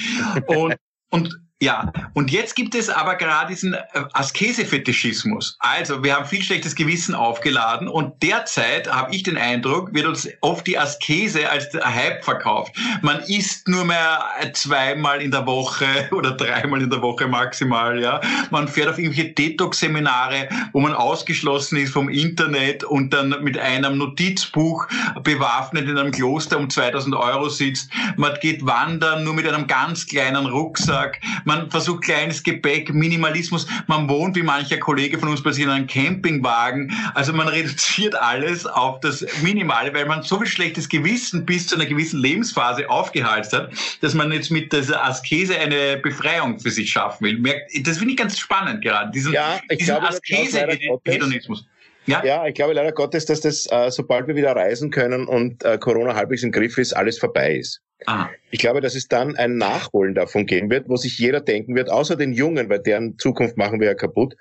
[0.48, 0.76] Und,
[1.10, 3.80] und ja, und jetzt gibt es aber gerade diesen äh,
[4.12, 5.56] Askese-Fetischismus.
[5.60, 10.28] Also, wir haben viel schlechtes Gewissen aufgeladen und derzeit habe ich den Eindruck, wird uns
[10.42, 12.76] oft die Askese als Hype verkauft.
[13.02, 18.20] Man isst nur mehr zweimal in der Woche oder dreimal in der Woche maximal, ja.
[18.52, 23.98] Man fährt auf irgendwelche Detox-Seminare, wo man ausgeschlossen ist vom Internet und dann mit einem
[23.98, 24.86] Notizbuch
[25.24, 27.90] bewaffnet in einem Kloster um 2000 Euro sitzt.
[28.18, 31.22] Man geht wandern nur mit einem ganz kleinen Rucksack.
[31.46, 33.68] Man versucht kleines Gepäck, Minimalismus.
[33.88, 36.92] Man wohnt, wie mancher Kollege von uns bei sich in einem Campingwagen.
[37.14, 41.76] Also man reduziert alles auf das Minimale, weil man so viel schlechtes Gewissen bis zu
[41.76, 46.92] einer gewissen Lebensphase aufgehalst hat, dass man jetzt mit dieser Askese eine Befreiung für sich
[46.92, 47.62] schaffen will.
[47.84, 49.96] Das finde ich ganz spannend gerade, diesen, Ja, diesen.
[49.96, 51.66] Askese-Hedonismus.
[52.06, 52.24] Ja?
[52.26, 55.78] Ja, ich glaube leider Gottes, dass das, äh, sobald wir wieder reisen können und äh,
[55.78, 57.82] Corona halbwegs im Griff ist, alles vorbei ist.
[58.06, 58.30] Ah.
[58.52, 61.90] Ich glaube, dass es dann ein Nachholen davon geben wird, wo sich jeder denken wird,
[61.90, 64.36] außer den Jungen, weil deren Zukunft machen wir ja kaputt.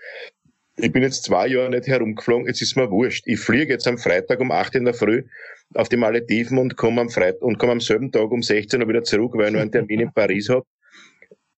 [0.77, 3.25] Ich bin jetzt zwei Jahre nicht herumgeflogen, jetzt ist mir wurscht.
[3.27, 5.25] Ich fliege jetzt am Freitag um 8 in der Früh
[5.75, 8.89] auf die Malediven und komme am Freitag und komme am selben Tag um 16 Uhr
[8.89, 10.65] wieder zurück, weil ich nur einen Termin in Paris habe.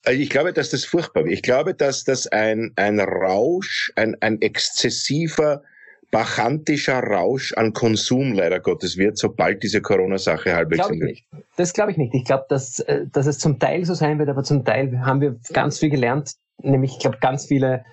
[0.05, 1.35] Also ich glaube, dass das furchtbar wird.
[1.35, 5.63] Ich glaube, dass das ein, ein Rausch, ein, ein exzessiver,
[6.11, 11.45] bachantischer Rausch an Konsum leider Gottes wird, sobald diese Corona-Sache halbwegs Glaube im ich nicht.
[11.57, 12.15] Das glaube ich nicht.
[12.15, 15.21] Ich glaube, dass, äh, dass es zum Teil so sein wird, aber zum Teil haben
[15.21, 16.35] wir ganz viel gelernt.
[16.63, 17.85] Nämlich, ich glaube, ganz viele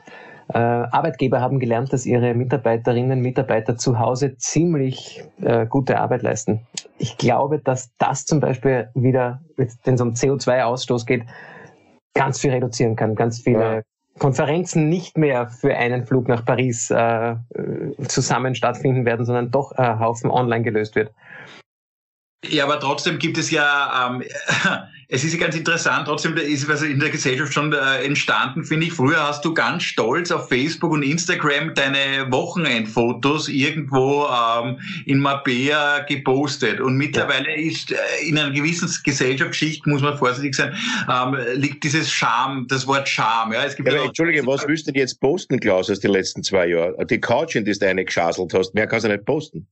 [0.53, 6.21] äh, Arbeitgeber haben gelernt, dass ihre Mitarbeiterinnen und Mitarbeiter zu Hause ziemlich äh, gute Arbeit
[6.21, 6.67] leisten.
[6.97, 11.23] Ich glaube, dass das zum Beispiel wieder, wenn es um CO2-Ausstoß geht,
[12.13, 13.15] ganz viel reduzieren kann.
[13.15, 13.81] Ganz viele Ja.
[14.19, 17.37] Konferenzen nicht mehr für einen Flug nach Paris äh, äh,
[18.07, 21.11] zusammen stattfinden werden, sondern doch ein Haufen online gelöst wird.
[22.49, 24.23] Ja, aber trotzdem gibt es ja, ähm,
[25.09, 28.87] es ist ja ganz interessant, trotzdem ist was in der Gesellschaft schon äh, entstanden, finde
[28.87, 28.93] ich.
[28.93, 35.99] Früher hast du ganz stolz auf Facebook und Instagram deine Wochenendfotos irgendwo ähm, in Mabea
[35.99, 36.81] gepostet.
[36.81, 37.57] Und mittlerweile ja.
[37.57, 40.75] ist äh, in einer gewissen Gesellschaftsschicht, muss man vorsichtig sein,
[41.07, 43.53] ähm, liegt dieses Scham, das Wort Scham.
[43.53, 46.11] Ja, es gibt ja, ja Entschuldige, was willst du denn jetzt posten, Klaus, aus den
[46.11, 46.95] letzten zwei Jahren?
[47.05, 49.67] Die Couch, in die du eine geschaselt hast, mehr kannst du nicht posten.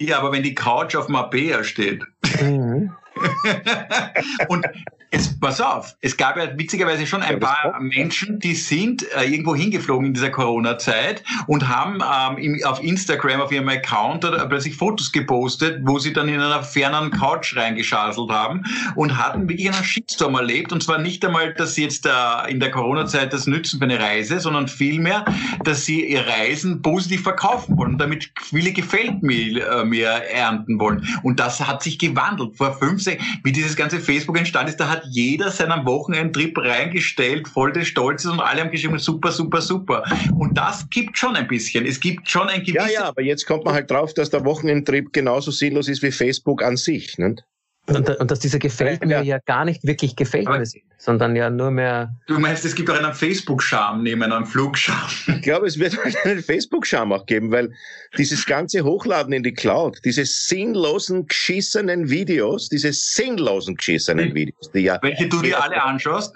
[0.00, 2.02] Ja, aber wenn die Couch auf Mabea steht.
[2.40, 2.90] Mhm.
[4.48, 4.66] und
[5.12, 9.56] es, pass auf, es gab ja witzigerweise schon ein paar Menschen, die sind äh, irgendwo
[9.56, 14.76] hingeflogen in dieser Corona-Zeit und haben ähm, im, auf Instagram, auf ihrem Account oder plötzlich
[14.76, 18.62] Fotos gepostet, wo sie dann in einer fernen Couch reingeschaselt haben
[18.94, 20.72] und hatten wirklich einen Shitstorm erlebt.
[20.72, 22.10] Und zwar nicht einmal, dass sie jetzt äh,
[22.48, 25.24] in der Corona-Zeit das nützen für eine Reise, sondern vielmehr,
[25.64, 30.78] dass sie ihr Reisen positiv verkaufen wollen und damit viele gefällt mir äh, mehr ernten
[30.78, 31.04] wollen.
[31.24, 32.56] Und das hat sich gewandelt.
[32.56, 36.58] Vor fünf, sechs, wie dieses ganze Facebook entstanden ist, da hat hat jeder seinen Wochenendtrip
[36.58, 40.04] reingestellt, voll des Stolzes und alle haben geschrieben, super, super, super.
[40.38, 41.86] Und das gibt schon ein bisschen.
[41.86, 42.92] Es gibt schon ein gewisses...
[42.92, 46.12] Ja, ja, aber jetzt kommt man halt drauf, dass der Wochenendtrip genauso sinnlos ist wie
[46.12, 47.18] Facebook an sich.
[47.18, 47.44] Nicht?
[47.90, 51.50] Und, und dass dieser gefällt mir ja gar nicht wirklich gefällt mir sind, sondern ja
[51.50, 52.14] nur mehr.
[52.26, 55.08] Du meinst, es gibt auch einen Facebook-Charme neben einem Flugscham?
[55.26, 57.72] Ich glaube, es wird einen Facebook-Charme auch geben, weil
[58.16, 64.80] dieses ganze Hochladen in die Cloud, diese sinnlosen, geschissenen Videos, diese sinnlosen, geschissenen Videos, die
[64.80, 64.98] ja.
[65.02, 66.34] Welche du dir alle anschaust?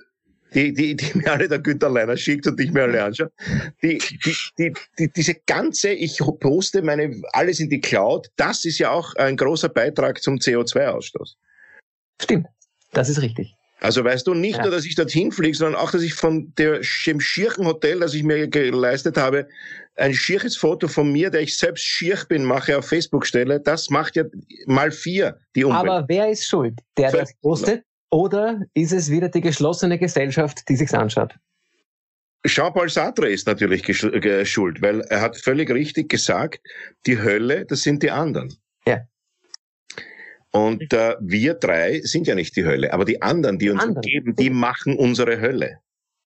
[0.54, 3.30] Die, die, die mir alle der Günther Leiner schickt und ich mir alle anschaue.
[3.82, 8.78] Die, die, die, die, diese ganze, ich poste meine, alles in die Cloud, das ist
[8.78, 11.34] ja auch ein großer Beitrag zum CO2-Ausstoß.
[12.22, 12.46] Stimmt.
[12.92, 13.54] Das ist richtig.
[13.80, 14.62] Also weißt du, nicht ja.
[14.62, 18.14] nur, dass ich dorthin fliege, sondern auch, dass ich von der, dem schierchen Hotel, das
[18.14, 19.46] ich mir geleistet habe,
[19.96, 23.60] ein schierches Foto von mir, der ich selbst schier bin, mache auf Facebook stelle.
[23.60, 24.24] Das macht ja
[24.66, 25.88] mal vier die Umwelt.
[25.88, 26.80] Aber wer ist schuld?
[26.96, 27.84] Der, der das postet?
[28.14, 31.34] Oder ist es wieder die geschlossene Gesellschaft, die sich's anschaut?
[32.46, 33.84] Jean-Paul Sartre ist natürlich
[34.48, 36.60] schuld, weil er hat völlig richtig gesagt,
[37.06, 38.54] die Hölle, das sind die anderen.
[38.86, 39.00] Ja.
[40.52, 43.96] Und äh, wir drei sind ja nicht die Hölle, aber die anderen, die uns anderen.
[43.96, 45.80] umgeben, die machen unsere Hölle.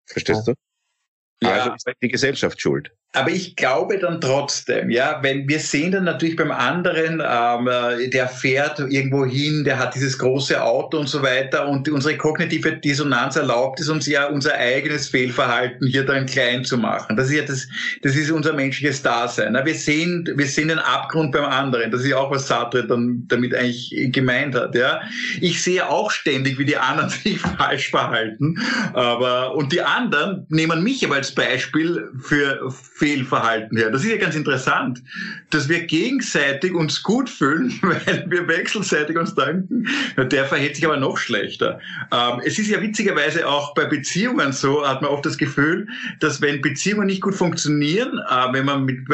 [0.05, 0.53] Verstehst ja.
[0.53, 1.47] du?
[1.47, 1.55] Ja.
[1.55, 2.91] Also ist die Gesellschaft schuld.
[3.15, 8.11] Aber ich glaube dann trotzdem, ja, wenn wir sehen dann natürlich beim anderen, ähm, äh,
[8.11, 12.73] der fährt irgendwo hin, der hat dieses große Auto und so weiter und unsere kognitive
[12.73, 17.17] Dissonanz erlaubt es uns ja, unser eigenes Fehlverhalten hier dann klein zu machen.
[17.17, 17.67] Das ist ja das,
[18.03, 19.59] das ist unser menschliches Dasein.
[19.65, 21.91] Wir sehen, wir sehen den Abgrund beim anderen.
[21.91, 25.01] Das ist ja auch, was Sartre dann damit eigentlich gemeint hat, ja.
[25.41, 28.59] Ich sehe auch ständig, wie die anderen sich falsch verhalten,
[28.93, 33.90] aber, und die anderen nehmen mich aber als Beispiel für Fehlverhalten her.
[33.90, 35.03] Das ist ja ganz interessant,
[35.51, 39.86] dass wir gegenseitig uns gut fühlen, weil wir wechselseitig uns danken.
[40.16, 41.80] Der verhält sich aber noch schlechter.
[42.12, 45.86] Ähm, es ist ja witzigerweise auch bei Beziehungen so, hat man oft das Gefühl,
[46.20, 49.07] dass wenn Beziehungen nicht gut funktionieren, äh, wenn man mit,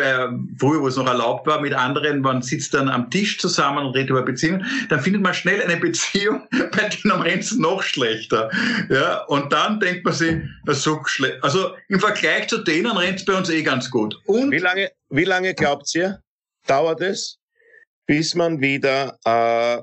[0.58, 3.94] früher, wo es noch erlaubt war, mit anderen, man sitzt dann am Tisch zusammen und
[3.94, 8.50] redet über Beziehungen, dann findet man schnell eine Beziehung, bei denen es noch schlechter.
[8.88, 11.42] Ja, und dann denkt man sich, so schlecht.
[11.42, 14.16] Also im Vergleich zu denen rennt es bei uns eh ganz ganz gut.
[14.26, 16.20] Und wie lange, wie lange glaubt ihr,
[16.66, 17.38] dauert es,
[18.06, 19.82] bis man wieder, äh,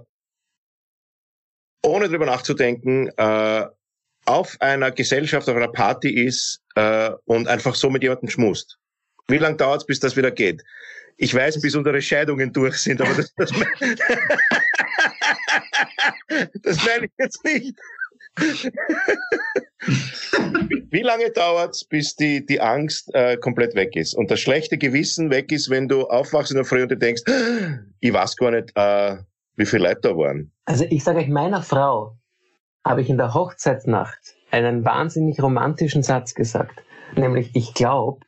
[1.86, 3.66] ohne drüber nachzudenken, äh,
[4.26, 8.78] auf einer Gesellschaft, auf einer Party ist äh, und einfach so mit jemandem schmust?
[9.28, 10.64] Wie lange dauert es, bis das wieder geht?
[11.18, 13.52] Ich weiß, bis unsere Scheidungen durch sind, aber das, das,
[16.64, 17.76] das meine ich jetzt nicht.
[20.92, 25.30] Wie lange dauert's, bis die, die Angst äh, komplett weg ist und das schlechte Gewissen
[25.30, 27.24] weg ist, wenn du aufwachst in der Früh und du denkst,
[28.00, 29.18] ich weiß gar nicht, äh,
[29.56, 30.52] wie viele Leute da waren?
[30.66, 32.18] Also ich sage euch, meiner Frau
[32.86, 36.84] habe ich in der Hochzeitsnacht einen wahnsinnig romantischen Satz gesagt,
[37.16, 38.26] nämlich ich glaube,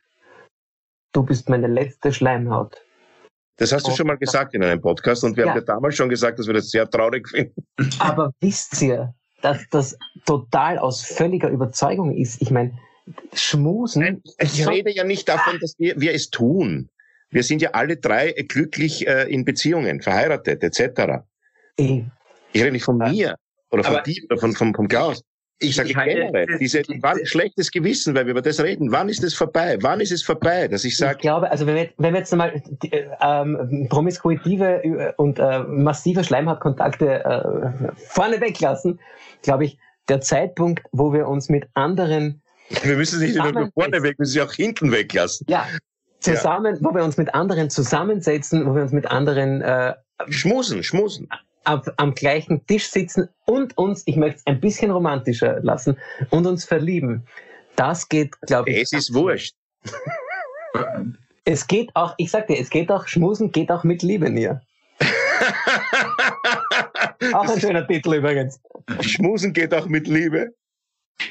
[1.12, 2.82] du bist meine letzte Schleimhaut.
[3.56, 5.50] Das hast du schon mal gesagt in einem Podcast und wir ja.
[5.50, 7.64] haben ja damals schon gesagt, dass wir das sehr traurig finden.
[8.00, 9.14] Aber wisst ihr,
[9.44, 12.40] dass das total aus völliger Überzeugung ist.
[12.40, 12.78] Ich meine,
[13.34, 14.22] Schmusen.
[14.38, 16.88] Ich rede ja nicht davon, dass wir, wir es tun.
[17.28, 21.24] Wir sind ja alle drei glücklich äh, in Beziehungen, verheiratet, etc.
[21.76, 22.04] Ich,
[22.52, 23.36] ich rede nicht von mir
[23.70, 25.22] oder von dir oder von, von, von Klaus.
[25.60, 28.90] Ich sage generell, diese, wann, schlechtes Gewissen, weil wir über das reden.
[28.90, 29.78] Wann ist es vorbei?
[29.80, 31.14] Wann ist es vorbei, dass ich sage?
[31.14, 35.60] Ich glaube, also wenn wir, wenn wir jetzt einmal äh, ähm, promiskuitive äh, und äh,
[35.60, 38.98] massive Schleimhautkontakte äh, vorne weglassen,
[39.42, 39.78] glaube ich,
[40.08, 42.42] der Zeitpunkt, wo wir uns mit anderen
[42.82, 45.46] wir müssen nicht nur vorne weg, wir müssen sie auch hinten weglassen.
[45.50, 45.66] Ja,
[46.20, 46.80] zusammen, ja.
[46.82, 49.94] wo wir uns mit anderen zusammensetzen, wo wir uns mit anderen äh,
[50.30, 51.28] schmusen, schmusen
[51.64, 55.96] auf, am gleichen Tisch sitzen und uns, ich möchte es ein bisschen romantischer lassen,
[56.30, 57.26] und uns verlieben.
[57.76, 58.82] Das geht, glaube ich.
[58.82, 59.54] Es ist wurscht.
[61.44, 64.62] Es geht auch, ich sag dir, es geht auch, Schmusen geht auch mit Liebe näher.
[67.34, 68.60] auch ein schöner Titel übrigens.
[69.00, 70.54] Schmusen geht auch mit Liebe.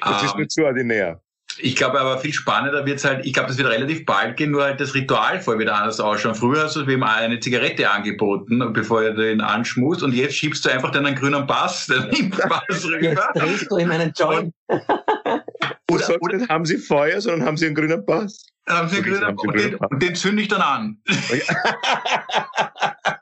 [0.01, 1.22] Das um, ist mir zu ordinär.
[1.59, 4.51] Ich glaube aber viel spannender wird es halt, ich glaube, das wird relativ bald gehen,
[4.51, 6.35] nur halt das Ritual voll wieder anders ausschauen.
[6.35, 10.69] Früher hast du wem eine Zigarette angeboten, bevor er den anschmust und jetzt schiebst du
[10.69, 13.01] einfach deinen grünen Pass, den Impfpass rüber.
[13.01, 14.53] Jetzt drehst du in einen Joint.
[14.67, 14.77] Du
[15.97, 18.47] sagst oder, haben sie Feuer, sondern haben sie einen grünen Pass.
[18.67, 20.97] Haben sie einen grünen, haben sie und, den, und den zünde ich dann an.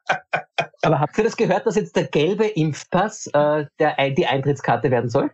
[0.83, 5.09] aber habt ihr das gehört, dass jetzt der gelbe Impfpass äh, der, die Eintrittskarte werden
[5.09, 5.31] soll?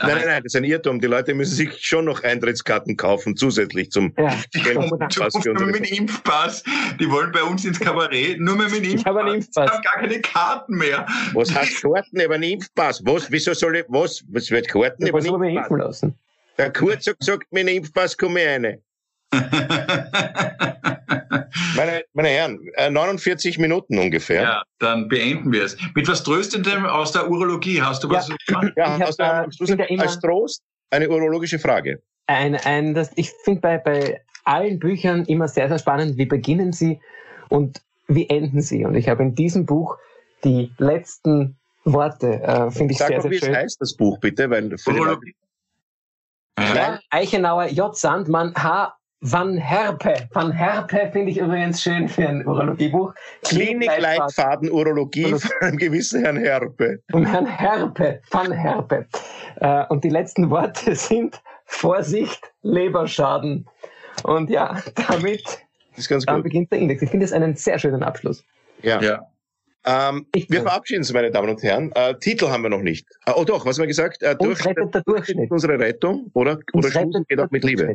[0.00, 1.00] Nein, nein, nein, das ist ein Irrtum.
[1.00, 4.36] Die Leute müssen sich schon noch Eintrittskarten kaufen, zusätzlich zum ja.
[4.52, 5.34] Impfpass.
[5.44, 6.64] Nur mit dem Impfpass.
[6.98, 9.00] Die wollen bei uns ins Kabarett, nur mit dem Impfpass.
[9.00, 9.66] Ich habe einen Impfpass.
[9.66, 11.06] Ich habe gar keine Karten mehr.
[11.32, 13.02] Was heißt Karten über einen Impfpass?
[13.04, 15.56] Was, wieso soll ich, was, was wird Karten über einen Impfpass?
[15.56, 16.18] Impfen lassen.
[16.58, 18.82] Der Kurz hat gesagt, mit dem Impfpass komme ich rein.
[21.76, 22.60] meine, meine Herren,
[22.90, 24.42] 49 äh, Minuten ungefähr.
[24.42, 25.76] Ja, dann beenden wir es.
[25.94, 27.82] Mit was Tröstendem aus der Urologie?
[27.82, 28.28] Hast du was?
[28.48, 32.02] Ja, ja hast du äh, als Trost eine urologische Frage?
[32.26, 36.72] Ein, ein, das, ich finde bei, bei allen Büchern immer sehr, sehr spannend, wie beginnen
[36.72, 37.00] sie
[37.48, 38.84] und wie enden sie.
[38.84, 39.98] Und ich habe in diesem Buch
[40.44, 43.52] die letzten Worte, äh, finde ich Sag sehr, mal, sehr wie schön.
[43.52, 44.48] Wie heißt das Buch bitte?
[44.50, 45.34] Weil Urologie.
[46.58, 47.96] Ja, Eichenauer, J.
[47.96, 48.94] Sandmann, H.
[49.26, 50.28] Van Herpe.
[50.32, 53.14] Van Herpe finde ich übrigens schön für ein Urologiebuch.
[53.42, 57.00] Klinikleitfaden Urologie von einem gewissen Herrn Herpe.
[57.10, 58.20] Von Herrn Herpe.
[58.30, 59.06] Van Herpe.
[59.56, 63.66] Äh, und die letzten Worte sind Vorsicht, Leberschaden.
[64.24, 65.42] Und ja, damit
[66.26, 67.00] dann beginnt der Index.
[67.00, 68.44] Ich finde es einen sehr schönen Abschluss.
[68.82, 69.00] Ja.
[69.00, 69.26] ja.
[69.86, 71.92] Ähm, wir verabschieden uns, meine Damen und Herren.
[71.94, 73.06] Äh, Titel haben wir noch nicht.
[73.24, 74.22] Äh, oh doch, was haben wir gesagt?
[74.22, 75.50] Äh, Uns rettet der Durchschnitt.
[75.50, 76.58] Unsere Rettung, oder?
[76.72, 77.94] Uns oder Schmusen geht auch mit Liebe.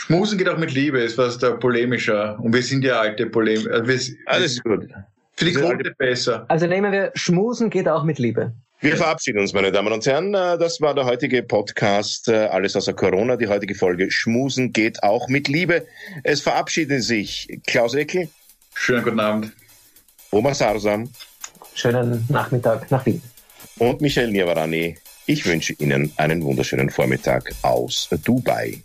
[0.00, 2.38] Schmusen geht auch mit Liebe, ist was der polemischer.
[2.40, 3.66] Und wir sind ja alte Polem.
[3.66, 4.88] Äh, Alles ist gut.
[5.36, 6.44] Für die Quote besser.
[6.48, 8.52] Also nehmen wir, Schmusen geht auch mit Liebe.
[8.80, 10.34] Wir verabschieden uns, meine Damen und Herren.
[10.34, 15.02] Äh, das war der heutige Podcast äh, Alles außer Corona, die heutige Folge Schmusen geht
[15.02, 15.86] auch mit Liebe.
[16.22, 18.28] Es verabschieden sich Klaus Eckel.
[18.74, 19.52] Schönen guten Abend.
[20.30, 21.10] Omar Sarsam.
[21.74, 23.20] Schönen Nachmittag nach Wien.
[23.78, 24.96] Und Michael Niavarani.
[25.26, 28.80] Ich wünsche Ihnen einen wunderschönen Vormittag aus Dubai.